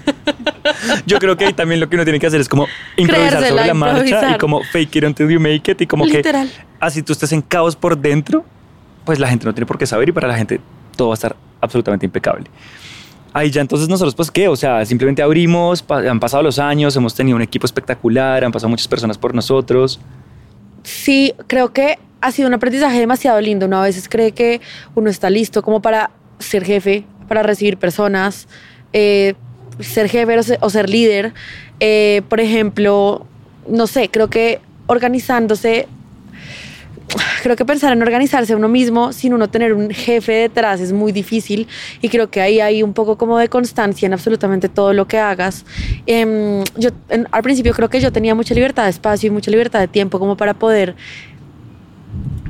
[1.06, 3.48] Yo creo que ahí también lo que uno tiene que hacer es como improvisar Creérsela,
[3.50, 4.36] sobre la marcha improvisar.
[4.36, 6.48] y como fake it until you make it y como Literal.
[6.48, 8.46] que así tú estés en caos por dentro,
[9.04, 10.58] pues la gente no tiene por qué saber y para la gente
[10.96, 12.46] todo va a estar absolutamente impecable.
[13.38, 16.96] Ahí ya entonces nosotros pues qué, o sea, simplemente abrimos, pa- han pasado los años,
[16.96, 20.00] hemos tenido un equipo espectacular, han pasado muchas personas por nosotros.
[20.84, 23.66] Sí, creo que ha sido un aprendizaje demasiado lindo.
[23.66, 24.62] Uno a veces cree que
[24.94, 28.48] uno está listo como para ser jefe, para recibir personas,
[28.94, 29.34] eh,
[29.80, 31.34] ser jefe o ser, o ser líder.
[31.78, 33.26] Eh, por ejemplo,
[33.68, 35.88] no sé, creo que organizándose,
[37.42, 41.12] creo que pensar en organizarse uno mismo sin uno tener un jefe detrás es muy
[41.12, 41.68] difícil
[42.02, 45.18] y creo que ahí hay un poco como de constancia en absolutamente todo lo que
[45.18, 45.64] hagas.
[46.06, 49.50] Em, yo en- al principio creo que yo tenía mucha libertad de espacio y mucha
[49.50, 50.94] libertad de tiempo como para poder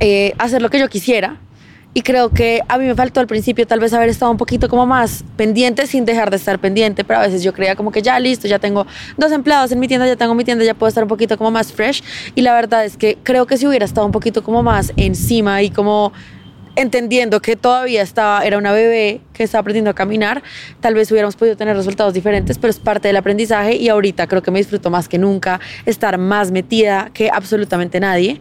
[0.00, 1.38] eh, hacer lo que yo quisiera.
[1.96, 4.68] Y creo que a mí me faltó al principio tal vez haber estado un poquito
[4.68, 8.02] como más pendiente sin dejar de estar pendiente, pero a veces yo creía como que
[8.02, 10.88] ya listo, ya tengo dos empleados en mi tienda, ya tengo mi tienda, ya puedo
[10.88, 12.02] estar un poquito como más fresh.
[12.34, 15.62] Y la verdad es que creo que si hubiera estado un poquito como más encima
[15.62, 16.12] y como
[16.76, 20.42] entendiendo que todavía estaba, era una bebé que estaba aprendiendo a caminar,
[20.80, 24.42] tal vez hubiéramos podido tener resultados diferentes, pero es parte del aprendizaje y ahorita creo
[24.42, 28.40] que me disfruto más que nunca estar más metida que absolutamente nadie.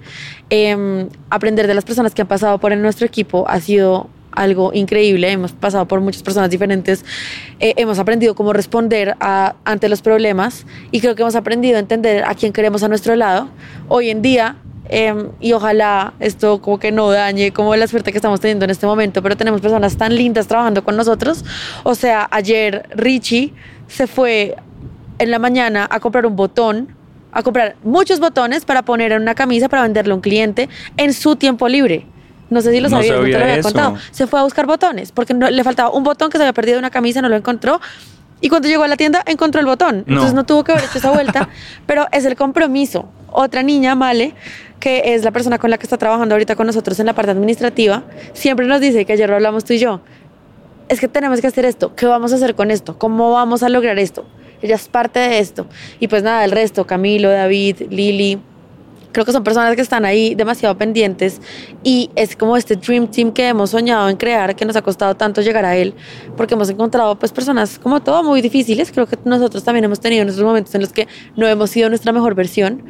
[0.50, 4.72] Em, aprender de las personas que han pasado por en nuestro equipo ha sido algo
[4.74, 7.06] increíble, hemos pasado por muchas personas diferentes,
[7.60, 12.24] eh, hemos aprendido cómo responder ante los problemas y creo que hemos aprendido a entender
[12.26, 13.50] a quién queremos a nuestro lado.
[13.88, 14.58] Hoy en día
[14.90, 18.72] Em, y ojalá esto como que no dañe como la suerte que estamos teniendo en
[18.72, 21.44] este momento, pero tenemos personas tan lindas trabajando con nosotros.
[21.84, 23.54] O sea, ayer Richie
[23.88, 24.56] se fue
[25.18, 26.90] en la mañana a comprar un botón,
[27.32, 31.14] a comprar muchos botones para poner en una camisa para venderle a un cliente en
[31.14, 32.06] su tiempo libre.
[32.52, 33.98] No sé si lo No sabías, no te sabía lo había contado.
[34.12, 36.76] Se fue a buscar botones porque no- le faltaba un botón que se había perdido
[36.76, 37.82] de una camisa, no lo encontró.
[38.40, 40.04] Y cuando llegó a la tienda encontró el botón.
[40.08, 40.42] Entonces No.
[40.42, 41.50] no tuvo que haber hecho esa vuelta,
[41.88, 43.10] pero es el compromiso.
[43.32, 44.36] Otra niña, Male,
[44.80, 47.32] que es la persona con la que está trabajando ahorita con nosotros en la parte
[47.32, 50.02] administrativa, siempre nos dice que ayer lo hablamos tú y yo.
[50.88, 51.96] Es que tenemos que hacer esto.
[51.96, 52.98] ¿Qué vamos a hacer con esto?
[52.98, 54.26] ¿Cómo vamos a lograr esto?
[54.62, 55.68] Ella es parte de esto.
[56.00, 58.40] Y pues nada, el resto, Camilo, David, Lili,
[59.16, 61.40] creo que son personas que están ahí demasiado pendientes
[61.84, 65.16] y es como este dream team que hemos soñado en crear, que nos ha costado
[65.16, 65.94] tanto llegar a él,
[66.36, 70.26] porque hemos encontrado pues personas como todo muy difíciles, creo que nosotros también hemos tenido
[70.26, 71.08] nuestros momentos en los que
[71.38, 72.84] no hemos sido nuestra mejor versión.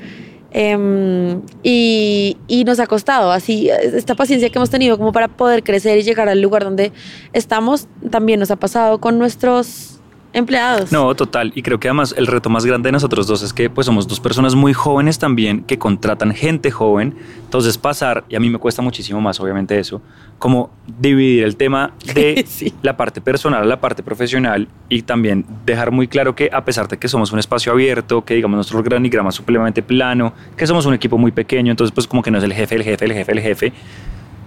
[0.52, 5.64] Em, y, y nos ha costado así esta paciencia que hemos tenido como para poder
[5.64, 6.94] crecer y llegar al lugar donde
[7.34, 9.95] estamos también nos ha pasado con nuestros
[10.36, 10.92] empleados.
[10.92, 11.52] No, total.
[11.56, 14.08] Y creo que además el reto más grande de nosotros dos es que pues somos
[14.08, 17.16] dos personas muy jóvenes también que contratan gente joven.
[17.44, 20.02] Entonces pasar, y a mí me cuesta muchísimo más obviamente eso,
[20.38, 20.70] como
[21.00, 22.74] dividir el tema de Sí.
[22.82, 26.88] la parte personal a la parte profesional y también dejar muy claro que a pesar
[26.88, 30.86] de que somos un espacio abierto, que digamos nuestro organigrama es supremamente plano, que somos
[30.86, 33.14] un equipo muy pequeño, entonces pues como que no es el jefe, el jefe, el
[33.14, 33.74] jefe, el jefe,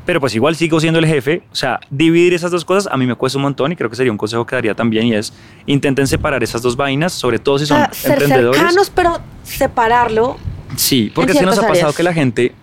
[0.08, 1.42] pero pues igual sigo siendo el jefe.
[1.52, 3.96] O sea, dividir esas dos cosas a mí me cuesta un montón y creo que
[3.96, 5.34] sería un consejo que daría también y es
[5.66, 8.58] intenten separar esas dos vainas, sobre todo si O son sea, ser emprendedores.
[8.58, 10.38] cercanos, pero separarlo
[10.76, 12.54] Sí, porque se nos ha pasado que la gente,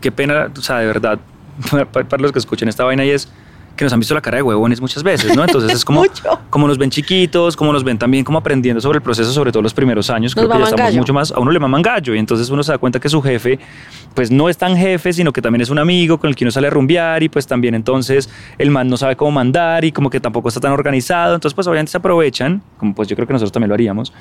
[0.00, 1.18] qué pena, o sea, de verdad,
[1.72, 3.28] para, para los que escuchen esta vaina y es
[3.76, 5.44] que nos han visto la cara de huevones muchas veces, ¿no?
[5.44, 6.04] Entonces es como,
[6.50, 9.62] como nos ven chiquitos, como nos ven también como aprendiendo sobre el proceso, sobre todo
[9.62, 10.98] los primeros años, Nos creo que ya estamos gallo.
[10.98, 13.22] mucho más, a uno le maman gallo y entonces uno se da cuenta que su
[13.22, 13.58] jefe,
[14.14, 16.50] pues no es tan jefe, sino que también es un amigo con el que uno
[16.50, 20.10] sale a rumbear y pues también entonces el man no sabe cómo mandar y como
[20.10, 23.32] que tampoco está tan organizado, entonces pues obviamente se aprovechan, como pues yo creo que
[23.32, 24.12] nosotros también lo haríamos,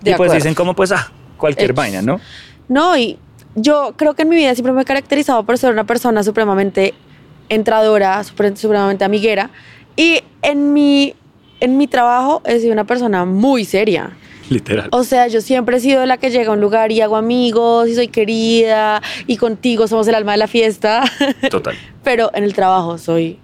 [0.00, 2.20] De y pues dicen como pues, ah, cualquier vaina, ¿no?
[2.68, 3.18] No, y
[3.54, 6.94] yo creo que en mi vida siempre me he caracterizado por ser una persona supremamente
[7.48, 9.50] entradora, supre- supremamente amiguera.
[9.96, 11.14] Y en mi,
[11.60, 14.10] en mi trabajo he sido una persona muy seria.
[14.50, 14.88] Literal.
[14.92, 17.88] O sea, yo siempre he sido la que llega a un lugar y hago amigos
[17.88, 21.02] y soy querida y contigo somos el alma de la fiesta.
[21.50, 21.74] Total.
[22.02, 23.38] Pero en el trabajo soy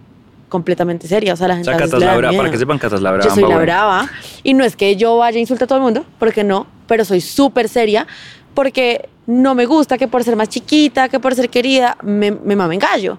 [0.50, 1.32] completamente seria.
[1.32, 3.00] O sea, la O gente sea, a veces Catas la brava, para que sepan, Catas
[3.00, 3.24] la brava.
[3.28, 4.10] Yo soy la brava.
[4.42, 7.04] Y no es que yo vaya a insultar a todo el mundo, porque no, pero
[7.06, 8.06] soy súper seria,
[8.52, 12.56] porque no me gusta que por ser más chiquita, que por ser querida, me, me
[12.56, 13.18] mamen gallo.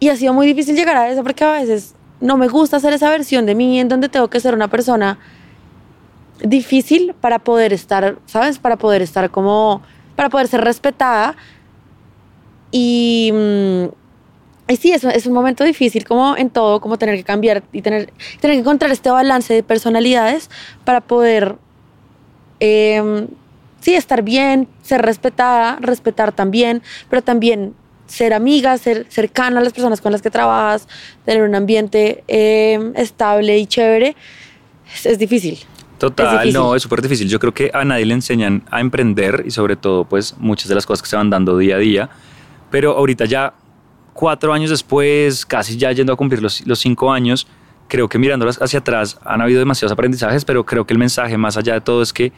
[0.00, 2.92] Y ha sido muy difícil llegar a eso, porque a veces no me gusta hacer
[2.92, 5.18] esa versión de mí en donde tengo que ser una persona
[6.42, 8.58] difícil para poder estar, ¿sabes?
[8.58, 9.82] Para poder estar como,
[10.16, 11.36] para poder ser respetada.
[12.70, 13.84] Y, mm,
[14.70, 17.82] y sí, es, es un momento difícil como en todo, como tener que cambiar y
[17.82, 20.50] tener, tener que encontrar este balance de personalidades
[20.84, 21.56] para poder,
[22.60, 23.26] eh,
[23.80, 27.74] sí, estar bien, ser respetada, respetar también, pero también
[28.08, 30.88] ser amiga, ser cercana a las personas con las que trabajas,
[31.24, 34.16] tener un ambiente eh, estable y chévere,
[34.92, 35.54] es, es difícil.
[35.54, 35.66] Es
[35.98, 36.54] Total, difícil.
[36.54, 37.28] no, es súper difícil.
[37.28, 40.74] Yo creo que a nadie le enseñan a emprender y sobre todo, pues, muchas de
[40.74, 42.10] las cosas que se van dando día a día.
[42.70, 43.54] Pero ahorita ya,
[44.14, 47.46] cuatro años después, casi ya yendo a cumplir los, los cinco años,
[47.88, 51.56] creo que mirándolas hacia atrás han habido demasiados aprendizajes, pero creo que el mensaje más
[51.56, 52.32] allá de todo es que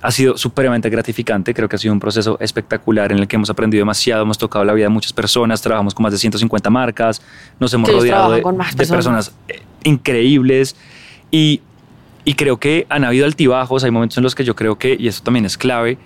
[0.00, 1.54] ha sido supremamente gratificante.
[1.54, 4.64] Creo que ha sido un proceso espectacular en el que hemos aprendido demasiado, hemos tocado
[4.64, 7.22] la vida de muchas personas, trabajamos con más de 150 marcas,
[7.58, 9.30] nos hemos rodeado de, con más de personas.
[9.30, 10.76] personas eh, increíbles
[11.30, 11.60] y,
[12.24, 15.08] y creo que han habido altibajos, hay momentos en los que yo creo que, y
[15.08, 15.98] esto también es clave,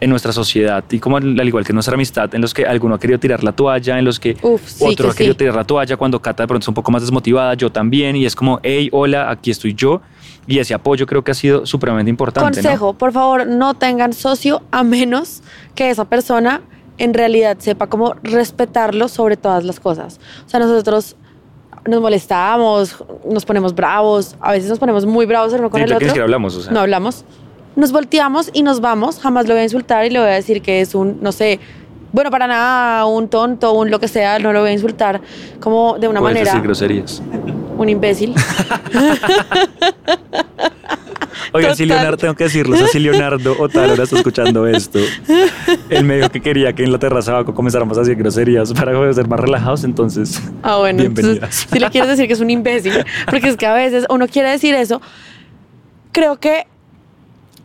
[0.00, 2.94] en nuestra sociedad y como al al igual que nuestra amistad, en los que alguno
[2.94, 5.38] ha querido tirar la toalla, en los que Uf, sí otro que ha querido sí.
[5.38, 8.24] tirar la toalla, cuando Cata de pronto es un poco más desmotivada, yo también, y
[8.26, 10.00] es como, hey, hola, aquí estoy yo,
[10.46, 12.62] y ese apoyo creo que ha sido supremamente importante.
[12.62, 12.68] ¿no?
[12.68, 15.42] Consejo, por favor, no tengan socio a menos
[15.74, 16.62] que esa persona
[16.98, 20.18] en realidad sepa cómo respetarlo sobre todas las cosas.
[20.46, 21.16] O sea, nosotros
[21.88, 25.84] nos molestamos, nos ponemos bravos, a veces nos ponemos muy bravos el uno con Sí,
[25.84, 26.14] el creo que ni otro.
[26.14, 26.72] siquiera hablamos, o sea.
[26.72, 27.24] No hablamos.
[27.76, 29.18] Nos volteamos y nos vamos.
[29.20, 31.60] Jamás lo voy a insultar y le voy a decir que es un, no sé,
[32.12, 35.20] bueno, para nada, un tonto, un lo que sea, no lo voy a insultar
[35.60, 37.22] como de una Puedes manera, decir groserías.
[37.78, 38.34] un imbécil.
[41.52, 41.84] Oigan, si.
[41.84, 45.00] Leonardo, tengo que decirlo, o sea, si Leonardo o tal ahora está escuchando esto,
[45.88, 48.92] él me dijo que quería que en la terraza abajo comenzáramos a decir groserías para
[48.92, 51.66] poder ser más relajados, entonces, Ah, bueno, entonces, bienvenidas.
[51.70, 54.50] si le quieres decir que es un imbécil, porque es que a veces uno quiere
[54.50, 55.00] decir eso,
[56.12, 56.66] creo que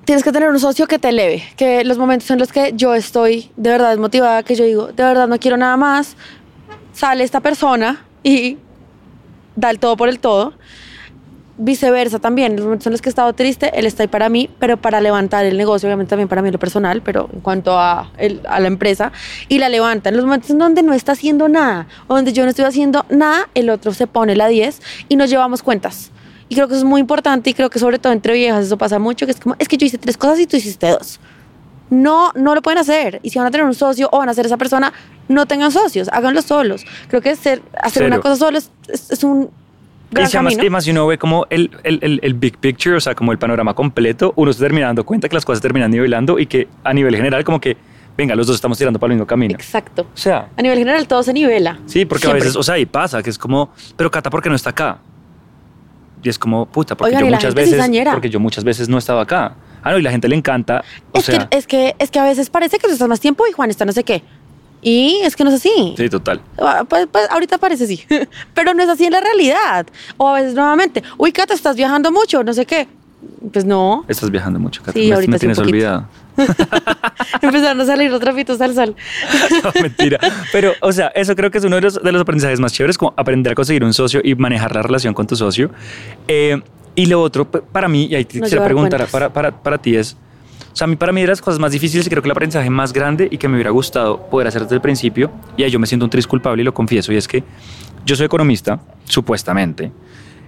[0.06, 2.94] tienes que tener un socio que te eleve, que los momentos en los que yo
[2.94, 6.16] estoy de verdad desmotivada, que yo digo, de verdad no quiero nada más,
[6.94, 8.58] sale esta persona y
[9.56, 10.54] da el todo por el todo.
[11.58, 14.50] Viceversa también, los momentos en los que he estado triste, él está ahí para mí,
[14.60, 18.12] pero para levantar el negocio, obviamente también para mí lo personal, pero en cuanto a,
[18.18, 19.14] el- a la empresa,
[19.48, 20.10] y la levanta.
[20.10, 23.48] En los momentos en donde no está haciendo nada, donde yo no estoy haciendo nada,
[23.54, 26.12] el otro se pone la 10 y nos llevamos cuentas.
[26.50, 28.78] Y creo que eso es muy importante y creo que sobre todo entre viejas eso
[28.78, 31.20] pasa mucho, que es como, es que yo hice tres cosas y tú hiciste dos.
[31.90, 33.20] No, no lo pueden hacer.
[33.24, 34.92] Y si van a tener un socio o van a ser esa persona,
[35.28, 36.84] no tengan socios, háganlo solos.
[37.08, 38.08] Creo que ser, hacer Cero.
[38.08, 39.50] una cosa solo es, es- es un
[40.12, 40.64] Y si además, camino.
[40.66, 43.32] y más si uno ve como el, el, el, el big picture, o sea, como
[43.32, 46.68] el panorama completo, uno se termina dando cuenta que las cosas terminan nivelando y que
[46.84, 47.78] a nivel general como que,
[48.18, 49.54] venga, los dos estamos tirando para el mismo camino.
[49.54, 50.04] Exacto.
[50.14, 51.80] O sea, A nivel general todo se nivela.
[51.86, 52.42] sí, porque Siempre.
[52.42, 54.72] a veces, o sea, y pasa, que es como, pero Cata, ¿por qué no está
[54.72, 54.98] acá?
[56.26, 59.00] Y es como, puta, porque Oigan, yo muchas veces, porque yo muchas veces no he
[59.00, 59.56] estado acá.
[59.84, 62.18] Ah, no, y la gente le encanta, o es, sea, que, es, que, es que
[62.18, 64.24] a veces parece que tú estás más tiempo y Juan está no sé qué.
[64.82, 65.94] Y es que no es así.
[65.96, 66.42] sí, total.
[66.58, 68.04] Ah, Pues, pues ahorita parece así,
[68.56, 69.86] pero no es así en la realidad.
[70.18, 72.88] O a veces nuevamente, uy, Cata, estás viajando mucho, no sé qué.
[73.52, 74.94] Pues no, Estás viajando mucho, Cata.
[74.94, 75.76] Sí, me, ahorita me un tienes poquito.
[75.76, 76.08] olvidado.
[77.42, 78.96] empezaron a salir los trapitos al sol.
[79.64, 80.20] No, mentira.
[80.52, 82.98] Pero, o sea, eso creo que es uno de los, de los aprendizajes más chéveres,
[82.98, 85.72] como aprender a conseguir un socio y manejar la relación con tu socio.
[86.28, 86.62] Eh,
[86.96, 89.96] y lo otro, para mí, y ahí te No quisiera preguntar para, para, para ti
[89.96, 90.16] es,
[90.72, 92.32] o sea, a mí para mí de las cosas más difíciles y creo que el
[92.32, 95.72] aprendizaje más grande y que me hubiera gustado poder hacer desde el principio, y ahí
[95.72, 97.44] yo me siento un tris culpable y lo confieso, y es que
[98.06, 99.92] yo soy economista, supuestamente,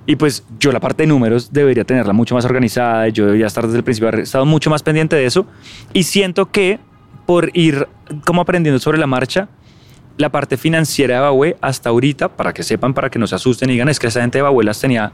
[0.07, 3.65] y pues yo la parte de números debería tenerla mucho más organizada, yo debería estar
[3.65, 5.45] desde el principio, haber estado mucho más pendiente de eso,
[5.93, 6.79] y siento que
[7.25, 7.87] por ir
[8.25, 9.49] como aprendiendo sobre la marcha,
[10.17, 13.69] la parte financiera de Babué hasta ahorita, para que sepan, para que no se asusten
[13.69, 15.11] y digan, es que esa gente de Babué las tenía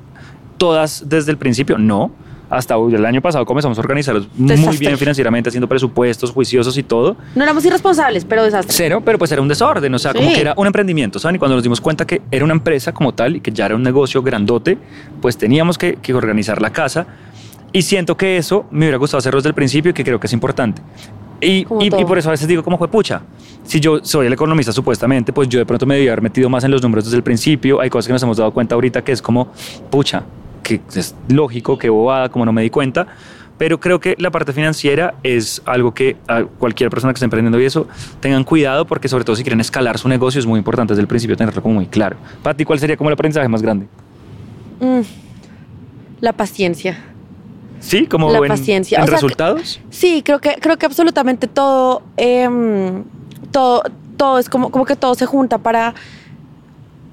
[0.57, 1.79] todas desde el principio.
[1.79, 2.11] No,
[2.55, 4.77] hasta el año pasado comenzamos a organizarlos muy Desastre.
[4.79, 7.15] bien financieramente, haciendo presupuestos, juiciosos y todo.
[7.35, 8.73] No éramos irresponsables, pero desastre.
[8.75, 10.35] Cero, pero pues era un desorden, o sea, como Sí.
[10.35, 11.35] que era un emprendimiento, ¿saben?
[11.35, 13.75] Y cuando nos dimos cuenta que era una empresa como tal y que ya era
[13.75, 14.77] un negocio grandote,
[15.21, 17.05] pues teníamos que, que organizar la casa.
[17.71, 20.27] Y siento que eso me hubiera gustado hacerlo desde el principio y que creo que
[20.27, 20.81] es importante.
[21.41, 23.21] Y, Como y- y por eso a veces digo, como fue pucha?
[23.65, 26.63] Si yo soy el economista supuestamente, pues yo de pronto me debía haber metido más
[26.63, 27.81] en los números desde el principio.
[27.81, 29.47] Hay cosas que nos hemos dado cuenta ahorita que es como,
[29.89, 30.23] pucha,
[30.63, 33.07] que es lógico, que bobada, como no me di cuenta.
[33.57, 37.61] Pero creo que la parte financiera es algo que a cualquier persona que esté emprendiendo
[37.61, 37.87] y eso,
[38.19, 41.07] tengan cuidado porque sobre todo si quieren escalar su negocio es muy importante desde el
[41.07, 42.17] principio tenerlo como muy claro.
[42.41, 43.85] Para ti, ¿cuál sería como el aprendizaje más grande?
[44.79, 45.01] Mm.
[46.19, 46.97] La paciencia.
[47.79, 48.97] Sí, como La en, paciencia.
[48.97, 49.79] en O sea, resultados.
[49.89, 53.03] Sí, creo que, creo que absolutamente todo, em,
[53.51, 53.83] todo,
[54.17, 55.93] todo es como, como que todo se junta para,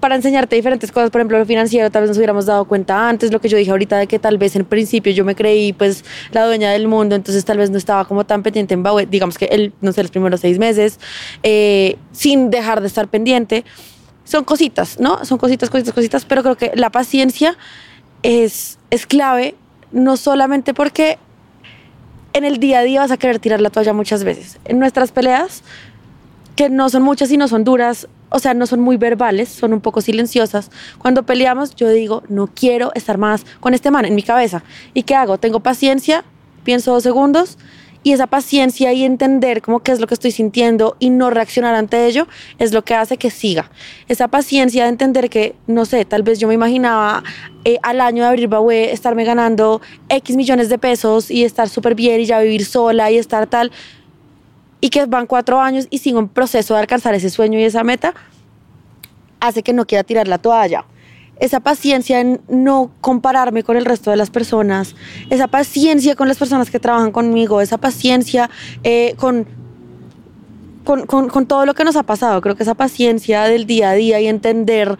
[0.00, 1.10] para enseñarte diferentes cosas.
[1.10, 3.70] Por ejemplo, lo financiero, tal vez nos hubiéramos dado cuenta antes, lo que yo dije
[3.70, 7.14] ahorita de que tal vez en principio yo me creí pues la dueña del mundo,
[7.14, 10.02] entonces tal vez no estaba como tan pendiente en Baue, digamos que el, no sé,
[10.02, 10.98] los primeros seis meses,
[11.42, 13.64] eh, sin dejar de estar pendiente.
[14.24, 15.24] Son cositas, ¿no?
[15.24, 17.56] Son cositas, cositas, cositas, pero creo que la paciencia
[18.22, 19.54] es, es clave,
[19.92, 21.18] no solamente porque
[22.32, 24.58] en el día a día vas a querer tirar la toalla muchas veces.
[24.64, 25.62] En nuestras peleas,
[26.54, 29.72] que no son muchas y no son duras, o sea, no son muy verbales, son
[29.72, 30.70] un poco silenciosas.
[30.98, 34.62] Cuando peleamos, yo digo, no quiero estar más con este man en mi cabeza.
[34.94, 35.38] ¿Y qué hago?
[35.38, 36.24] Tengo paciencia,
[36.64, 37.58] pienso dos segundos
[38.02, 41.74] y esa paciencia y entender cómo qué es lo que estoy sintiendo y no reaccionar
[41.74, 42.26] ante ello
[42.58, 43.70] es lo que hace que siga.
[44.08, 47.22] Esa paciencia de entender que, no sé, tal vez yo me imaginaba
[47.64, 51.94] eh, al año de abrir Baue estarme ganando X millones de pesos y estar súper
[51.94, 53.70] bien y ya vivir sola y estar tal
[54.80, 57.84] y que van cuatro años y sigo en proceso de alcanzar ese sueño y esa
[57.84, 58.14] meta,
[59.40, 60.84] hace que no quiera tirar la toalla.
[61.38, 64.94] Esa paciencia en no compararme con el resto de las personas,
[65.30, 68.50] esa paciencia con las personas que trabajan conmigo, esa paciencia
[68.84, 69.46] eh, con,
[70.84, 72.40] con- con todo lo que nos ha pasado.
[72.42, 74.98] Creo que esa paciencia del día a día y entender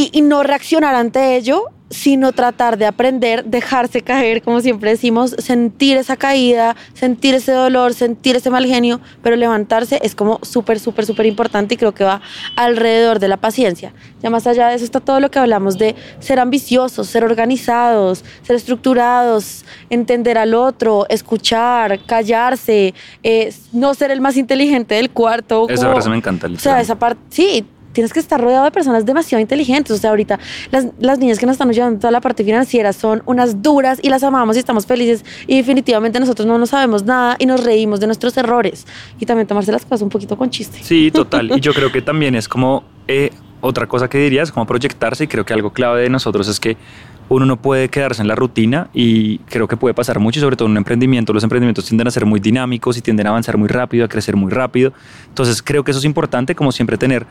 [0.00, 5.34] y, y no reaccionar ante ello, sino tratar de aprender, dejarse caer, como siempre decimos,
[5.38, 10.78] sentir esa caída, sentir ese dolor, sentir ese mal genio, pero levantarse es como súper,
[10.78, 12.20] súper, súper importante y creo que va
[12.54, 13.92] alrededor de la paciencia.
[14.22, 18.24] Ya más allá de eso está todo lo que hablamos de ser ambiciosos, ser organizados,
[18.44, 25.66] ser estructurados, entender al otro, escuchar, callarse, eh, no ser el más inteligente del cuarto.
[25.68, 26.46] Esa como- frase me encanta.
[26.46, 29.92] o sea, esa parte, sí, tienes que estar rodeado de personas demasiado inteligentes.
[29.92, 30.38] O sea, ahorita
[30.70, 34.08] las, las niñas que nos están en toda la parte financiera son unas duras y
[34.08, 35.24] las amamos y estamos felices.
[35.46, 38.86] Y definitivamente nosotros no nos sabemos nada y nos reímos de nuestros errores.
[39.18, 40.78] Y también tomarse las cosas un poquito con chiste.
[40.82, 41.52] Sí, total.
[41.56, 45.24] Y yo creo que también es como eh, otra cosa que diría, es como proyectarse
[45.24, 46.76] y creo que algo clave de nosotros es que
[47.28, 50.66] uno no puede quedarse en la rutina y creo que puede pasar mucho sobre todo
[50.66, 51.32] en un emprendimiento.
[51.32, 54.34] Los emprendimientos tienden a ser muy dinámicos y tienden a avanzar muy rápido, a crecer
[54.34, 54.92] muy rápido.
[55.28, 57.26] Entonces creo que eso es importante como siempre tener...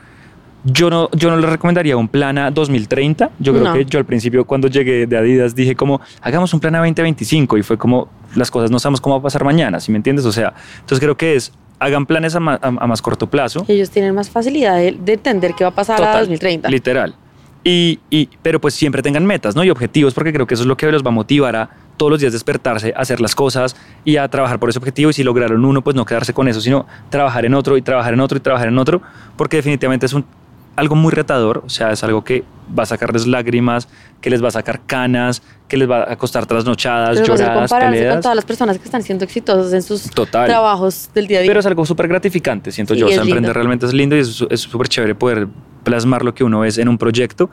[0.66, 3.30] Yo no, yo no le recomendaría un plan a 2030.
[3.40, 3.74] Yo creo No.
[3.74, 7.58] que yo al principio cuando llegué de Adidas dije como, hagamos un plan a 2025
[7.58, 10.26] y fue como, las cosas no sabemos cómo va a pasar mañana, ¿sí me entiendes?
[10.26, 13.64] O sea, entonces creo que es, hagan planes a, ma- a- a más corto plazo.
[13.70, 16.70] Ellos tienen más facilidad de, de entender qué va a pasar a Total, 2030.
[16.70, 17.16] Literal.
[17.64, 19.64] Y, y- pero pues siempre tengan metas, ¿no?
[19.64, 22.12] Y objetivos, porque creo que eso es lo que los va a motivar a todos
[22.12, 25.10] los días despertarse, a hacer las cosas y a trabajar por ese objetivo.
[25.10, 28.14] Y si lograron uno, pues no quedarse con eso, sino trabajar en otro y trabajar
[28.14, 29.02] en otro y trabajar en otro,
[29.38, 30.26] porque definitivamente es un,
[30.76, 32.44] algo muy retador, o sea, es algo que
[32.78, 33.88] va a sacarles lágrimas,
[34.22, 37.86] que les va a sacar canas, que les va a costar trasnochadas, Pero lloradas, compararse
[37.98, 38.22] con peleas.
[38.22, 40.48] todas las personas que están siendo exitosos en sus Total.
[40.48, 41.50] trabajos del día a día.
[41.50, 43.08] Pero es algo súper gratificante, siento Sí, yo.
[43.08, 43.54] O sea, emprender lindo.
[43.54, 45.48] realmente es lindo y es es súper chévere poder
[45.84, 47.50] plasmar lo que uno es en un proyecto.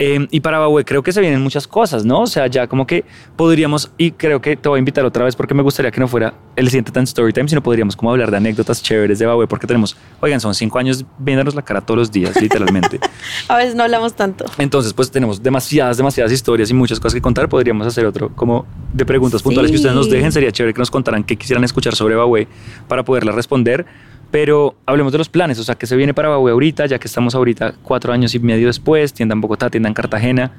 [0.00, 2.20] Eh, y para Babué creo que se vienen muchas cosas, ¿no?
[2.22, 3.04] O sea, ya como que
[3.36, 6.06] podríamos, y creo que te voy a invitar otra vez porque me gustaría que no
[6.06, 9.46] fuera el siguiente tan story time, sino podríamos como hablar de anécdotas chéveres de Babué
[9.48, 13.00] porque tenemos, oigan, son cinco años viéndonos la cara todos los días, literalmente.
[13.48, 14.44] a veces no hablamos tanto.
[14.58, 17.48] Entonces, pues tenemos demasiadas, demasiadas historias y muchas cosas que contar.
[17.48, 20.12] Podríamos hacer otro como de preguntas puntuales que ustedes nos Sí.
[20.12, 20.30] dejen.
[20.32, 22.46] Sería chévere que nos contaran qué quisieran escuchar sobre Babué
[22.86, 23.84] para poderlas responder.
[24.30, 26.86] Pero hablemos de los planes, o sea, ¿qué se viene para Babué ahorita?
[26.86, 30.52] Ya que estamos ahorita cuatro años y medio después, tienda en Bogotá, tienda en Cartagena.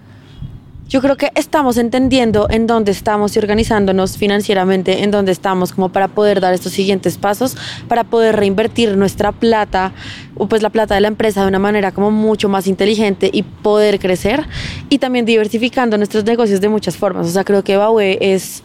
[0.89, 5.89] Yo creo que estamos entendiendo en dónde estamos y organizándonos financieramente, en dónde estamos como
[5.89, 7.55] para poder dar estos siguientes pasos,
[7.87, 9.91] para poder reinvertir nuestra plata
[10.33, 13.43] o pues la plata de la empresa de una manera como mucho más inteligente y
[13.43, 14.47] poder crecer
[14.89, 17.27] y también diversificando nuestros negocios de muchas formas.
[17.27, 18.63] O sea, creo que Baue es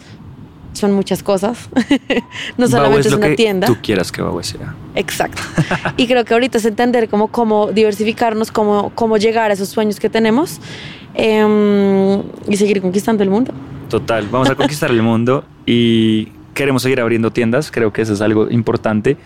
[0.75, 1.69] son muchas cosas.
[2.59, 3.67] no solamente es es, lo una que tienda.
[3.67, 4.75] tú quieras que Babu sea.
[4.95, 5.43] Exacto.
[5.97, 9.99] y creo que ahorita es entender cómo, cómo diversificarnos, cómo, cómo llegar a esos sueños
[9.99, 10.61] que tenemos
[11.15, 13.53] em, y seguir conquistando el mundo.
[13.89, 18.21] Total, vamos a conquistar el mundo y queremos seguir abriendo tiendas, creo que eso es
[18.21, 19.17] algo importante.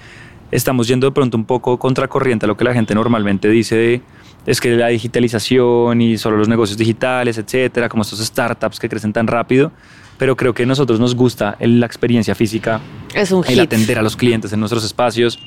[0.50, 4.02] Estamos yendo de pronto un poco contracorriente a lo que la gente normalmente dice de
[4.46, 9.12] es que la digitalización y solo los negocios digitales, etcétera, como estos startups que crecen
[9.12, 9.72] tan rápido,
[10.18, 12.80] pero creo que a nosotros nos gusta la experiencia física,
[13.14, 13.60] Es un el hit.
[13.60, 15.38] atender a los clientes en nuestros espacios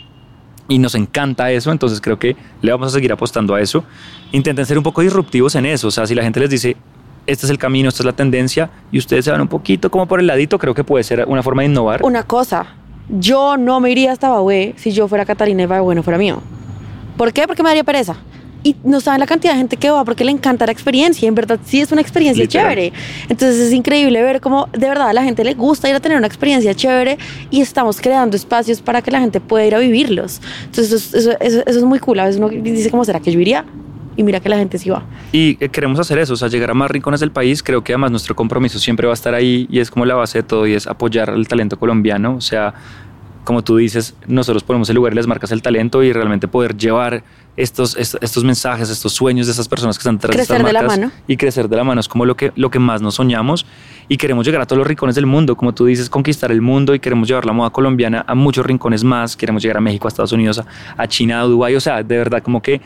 [0.68, 3.84] y nos encanta eso, entonces creo que le vamos a seguir apostando a eso.
[4.32, 6.78] Intenten ser un poco disruptivos en eso, o sea, si la gente les dice,
[7.28, 10.08] este es el camino, esta es la tendencia, y ustedes se van un poquito como
[10.08, 12.02] por el ladito, creo que puede ser una forma de innovar.
[12.04, 12.66] Una cosa,
[13.10, 16.42] yo no me iría hasta Bahué si yo fuera Catalina y Bahué no fuera mío.
[17.18, 17.46] ¿Por qué?
[17.46, 18.16] Porque me daría pereza.
[18.64, 21.28] Y no saben la cantidad de gente que va porque le encanta la experiencia.
[21.28, 22.68] En verdad, sí es una experiencia Literal.
[22.70, 22.94] chévere.
[23.28, 26.18] Entonces es increíble ver cómo de verdad a la gente le gusta ir a tener
[26.18, 27.18] una experiencia chévere
[27.50, 30.42] y estamos creando espacios para que la gente pueda ir a vivirlos.
[30.66, 32.20] Entonces eso, es- eso- eso- eso es muy cool.
[32.20, 33.66] A veces uno dice, ¿cómo será que yo iría?
[34.16, 35.04] Y mira que la gente sí va.
[35.32, 37.64] Y eh, queremos hacer eso, o sea, llegar a más rincones del país.
[37.64, 40.40] Creo que además nuestro compromiso siempre va a estar ahí y es como la base
[40.40, 42.36] de todo y es apoyar al talento colombiano.
[42.36, 42.74] O sea,
[43.44, 46.78] como tú dices, nosotros ponemos el lugar y les marcas el talento y realmente poder
[46.78, 47.24] llevar
[47.58, 50.68] estos, est- estos mensajes, estos sueños de esas personas que están detrás de estas Crecer
[50.68, 51.12] de la marcas mano.
[51.28, 53.66] y crecer de la mano es como lo que, lo que más nos soñamos
[54.08, 56.94] y queremos llegar a todos los rincones del mundo, como tú dices, conquistar el mundo
[56.96, 60.10] y queremos llevar la moda colombiana a muchos rincones más, queremos llegar a México, a
[60.10, 60.66] Estados Unidos, a,
[60.98, 62.80] a China, a Dubái, o sea, de verdad como que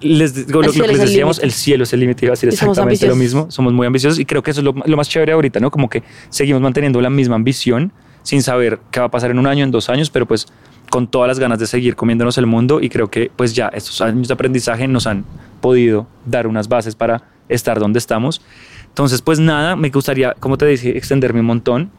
[0.00, 1.46] les lo, lo que es les el decíamos, límite.
[1.46, 4.24] el cielo es el límite, iba a decir exactamente lo mismo, somos muy ambiciosos y
[4.24, 5.70] creo que eso es lo, lo más chévere ahorita, ¿no?
[5.70, 7.92] Como que seguimos manteniendo la misma ambición
[8.26, 10.48] sin saber qué va a pasar en un año, en dos años, pero pues
[10.90, 14.00] con todas las ganas de seguir comiéndonos el mundo y creo que pues ya estos
[14.00, 15.24] años de aprendizaje nos han
[15.60, 18.42] podido dar unas bases para estar donde estamos.
[18.88, 21.90] Entonces, pues nada, me gustaría, como te dije, extenderme un montón,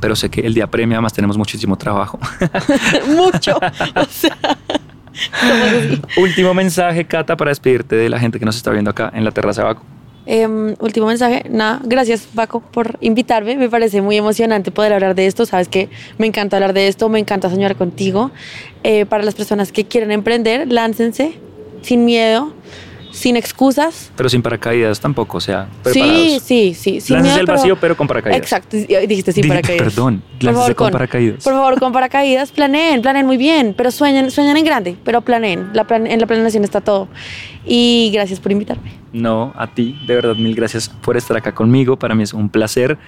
[0.00, 2.20] pero sé que el día premia, además tenemos muchísimo trabajo.
[3.08, 3.56] Mucho.
[3.56, 4.36] O sea.
[6.16, 9.32] Último mensaje, Cata, para despedirte de la gente que nos está viendo acá en la
[9.32, 9.82] terraza de Baco.
[10.26, 15.26] Em, último mensaje, nada, gracias Paco por invitarme, me parece muy emocionante poder hablar de
[15.26, 18.30] esto, sabes que me encanta hablar de esto, me encanta soñar contigo.
[18.84, 21.34] Eh, para las personas que quieren emprender, láncense
[21.82, 22.54] sin miedo,
[23.14, 24.10] sin excusas.
[24.16, 26.42] Pero sin paracaídas tampoco, o sea, Sí, preparados.
[26.42, 28.40] sí, sí, sin al pero- vacío, pero con paracaídas.
[28.40, 29.84] Exacto, dijiste sin paracaídas.
[29.94, 31.44] Perdón, Por favor, con paracaídas.
[31.44, 35.70] Por favor, con paracaídas, planeen, planeen muy bien, pero sueñen, sueñen en grande, pero planeen.
[35.72, 37.08] La plan- en la planeación está todo.
[37.64, 38.92] Y gracias por invitarme.
[39.12, 41.96] No, a ti, de verdad, mil gracias por estar acá conmigo.
[41.98, 42.98] Para mí es un placer.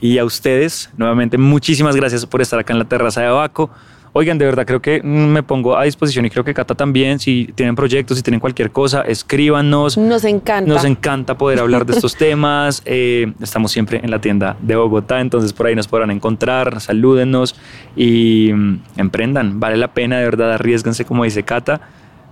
[0.00, 3.70] Y a ustedes, nuevamente, muchísimas gracias por estar acá en la terraza de Abaco.
[4.18, 7.18] Oigan, de verdad, creo que me pongo a disposición y creo que Cata también.
[7.18, 9.98] Si tienen proyectos, si tienen cualquier cosa, escríbanos.
[9.98, 10.72] Nos encanta.
[10.72, 12.80] Nos encanta poder hablar de estos temas.
[12.86, 16.80] Eh, estamos siempre en la tienda de Bogotá, entonces por ahí nos podrán encontrar.
[16.80, 17.56] Salúdenos
[17.94, 19.60] y mm, emprendan.
[19.60, 21.82] Vale la pena, de verdad, arriesguense, como dice Cata,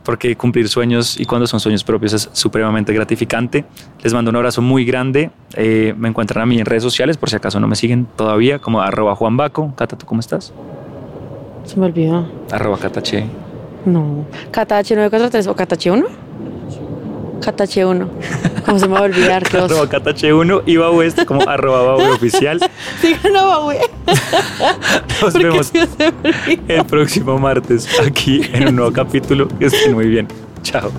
[0.05, 3.67] porque cumplir sueños y cuando son sueños propios es supremamente gratificante.
[4.03, 5.31] Les mando un abrazo muy grande.
[5.53, 8.59] Eh, me encuentran a mí en redes sociales, por si acaso no me siguen todavía,
[8.59, 9.75] como arroba Juan Baco.
[9.77, 10.55] Cata, ¿tú cómo estás?
[11.65, 12.27] Se me olvidó.
[12.51, 13.25] Arroba Catache.
[13.85, 14.25] No.
[14.53, 16.05] KTH943 o KTH1?
[17.41, 18.09] KTH1.
[18.65, 19.43] ¿Cómo se me va a olvidar?
[19.57, 22.61] Arroba Catache1 y Bau este como arroba Bau oficial.
[23.01, 23.45] Sigan a.
[25.21, 25.73] Nos vemos
[26.69, 29.49] el próximo martes aquí en un nuevo capítulo.
[29.49, 30.29] Que estén muy bien.
[30.63, 30.91] Chao.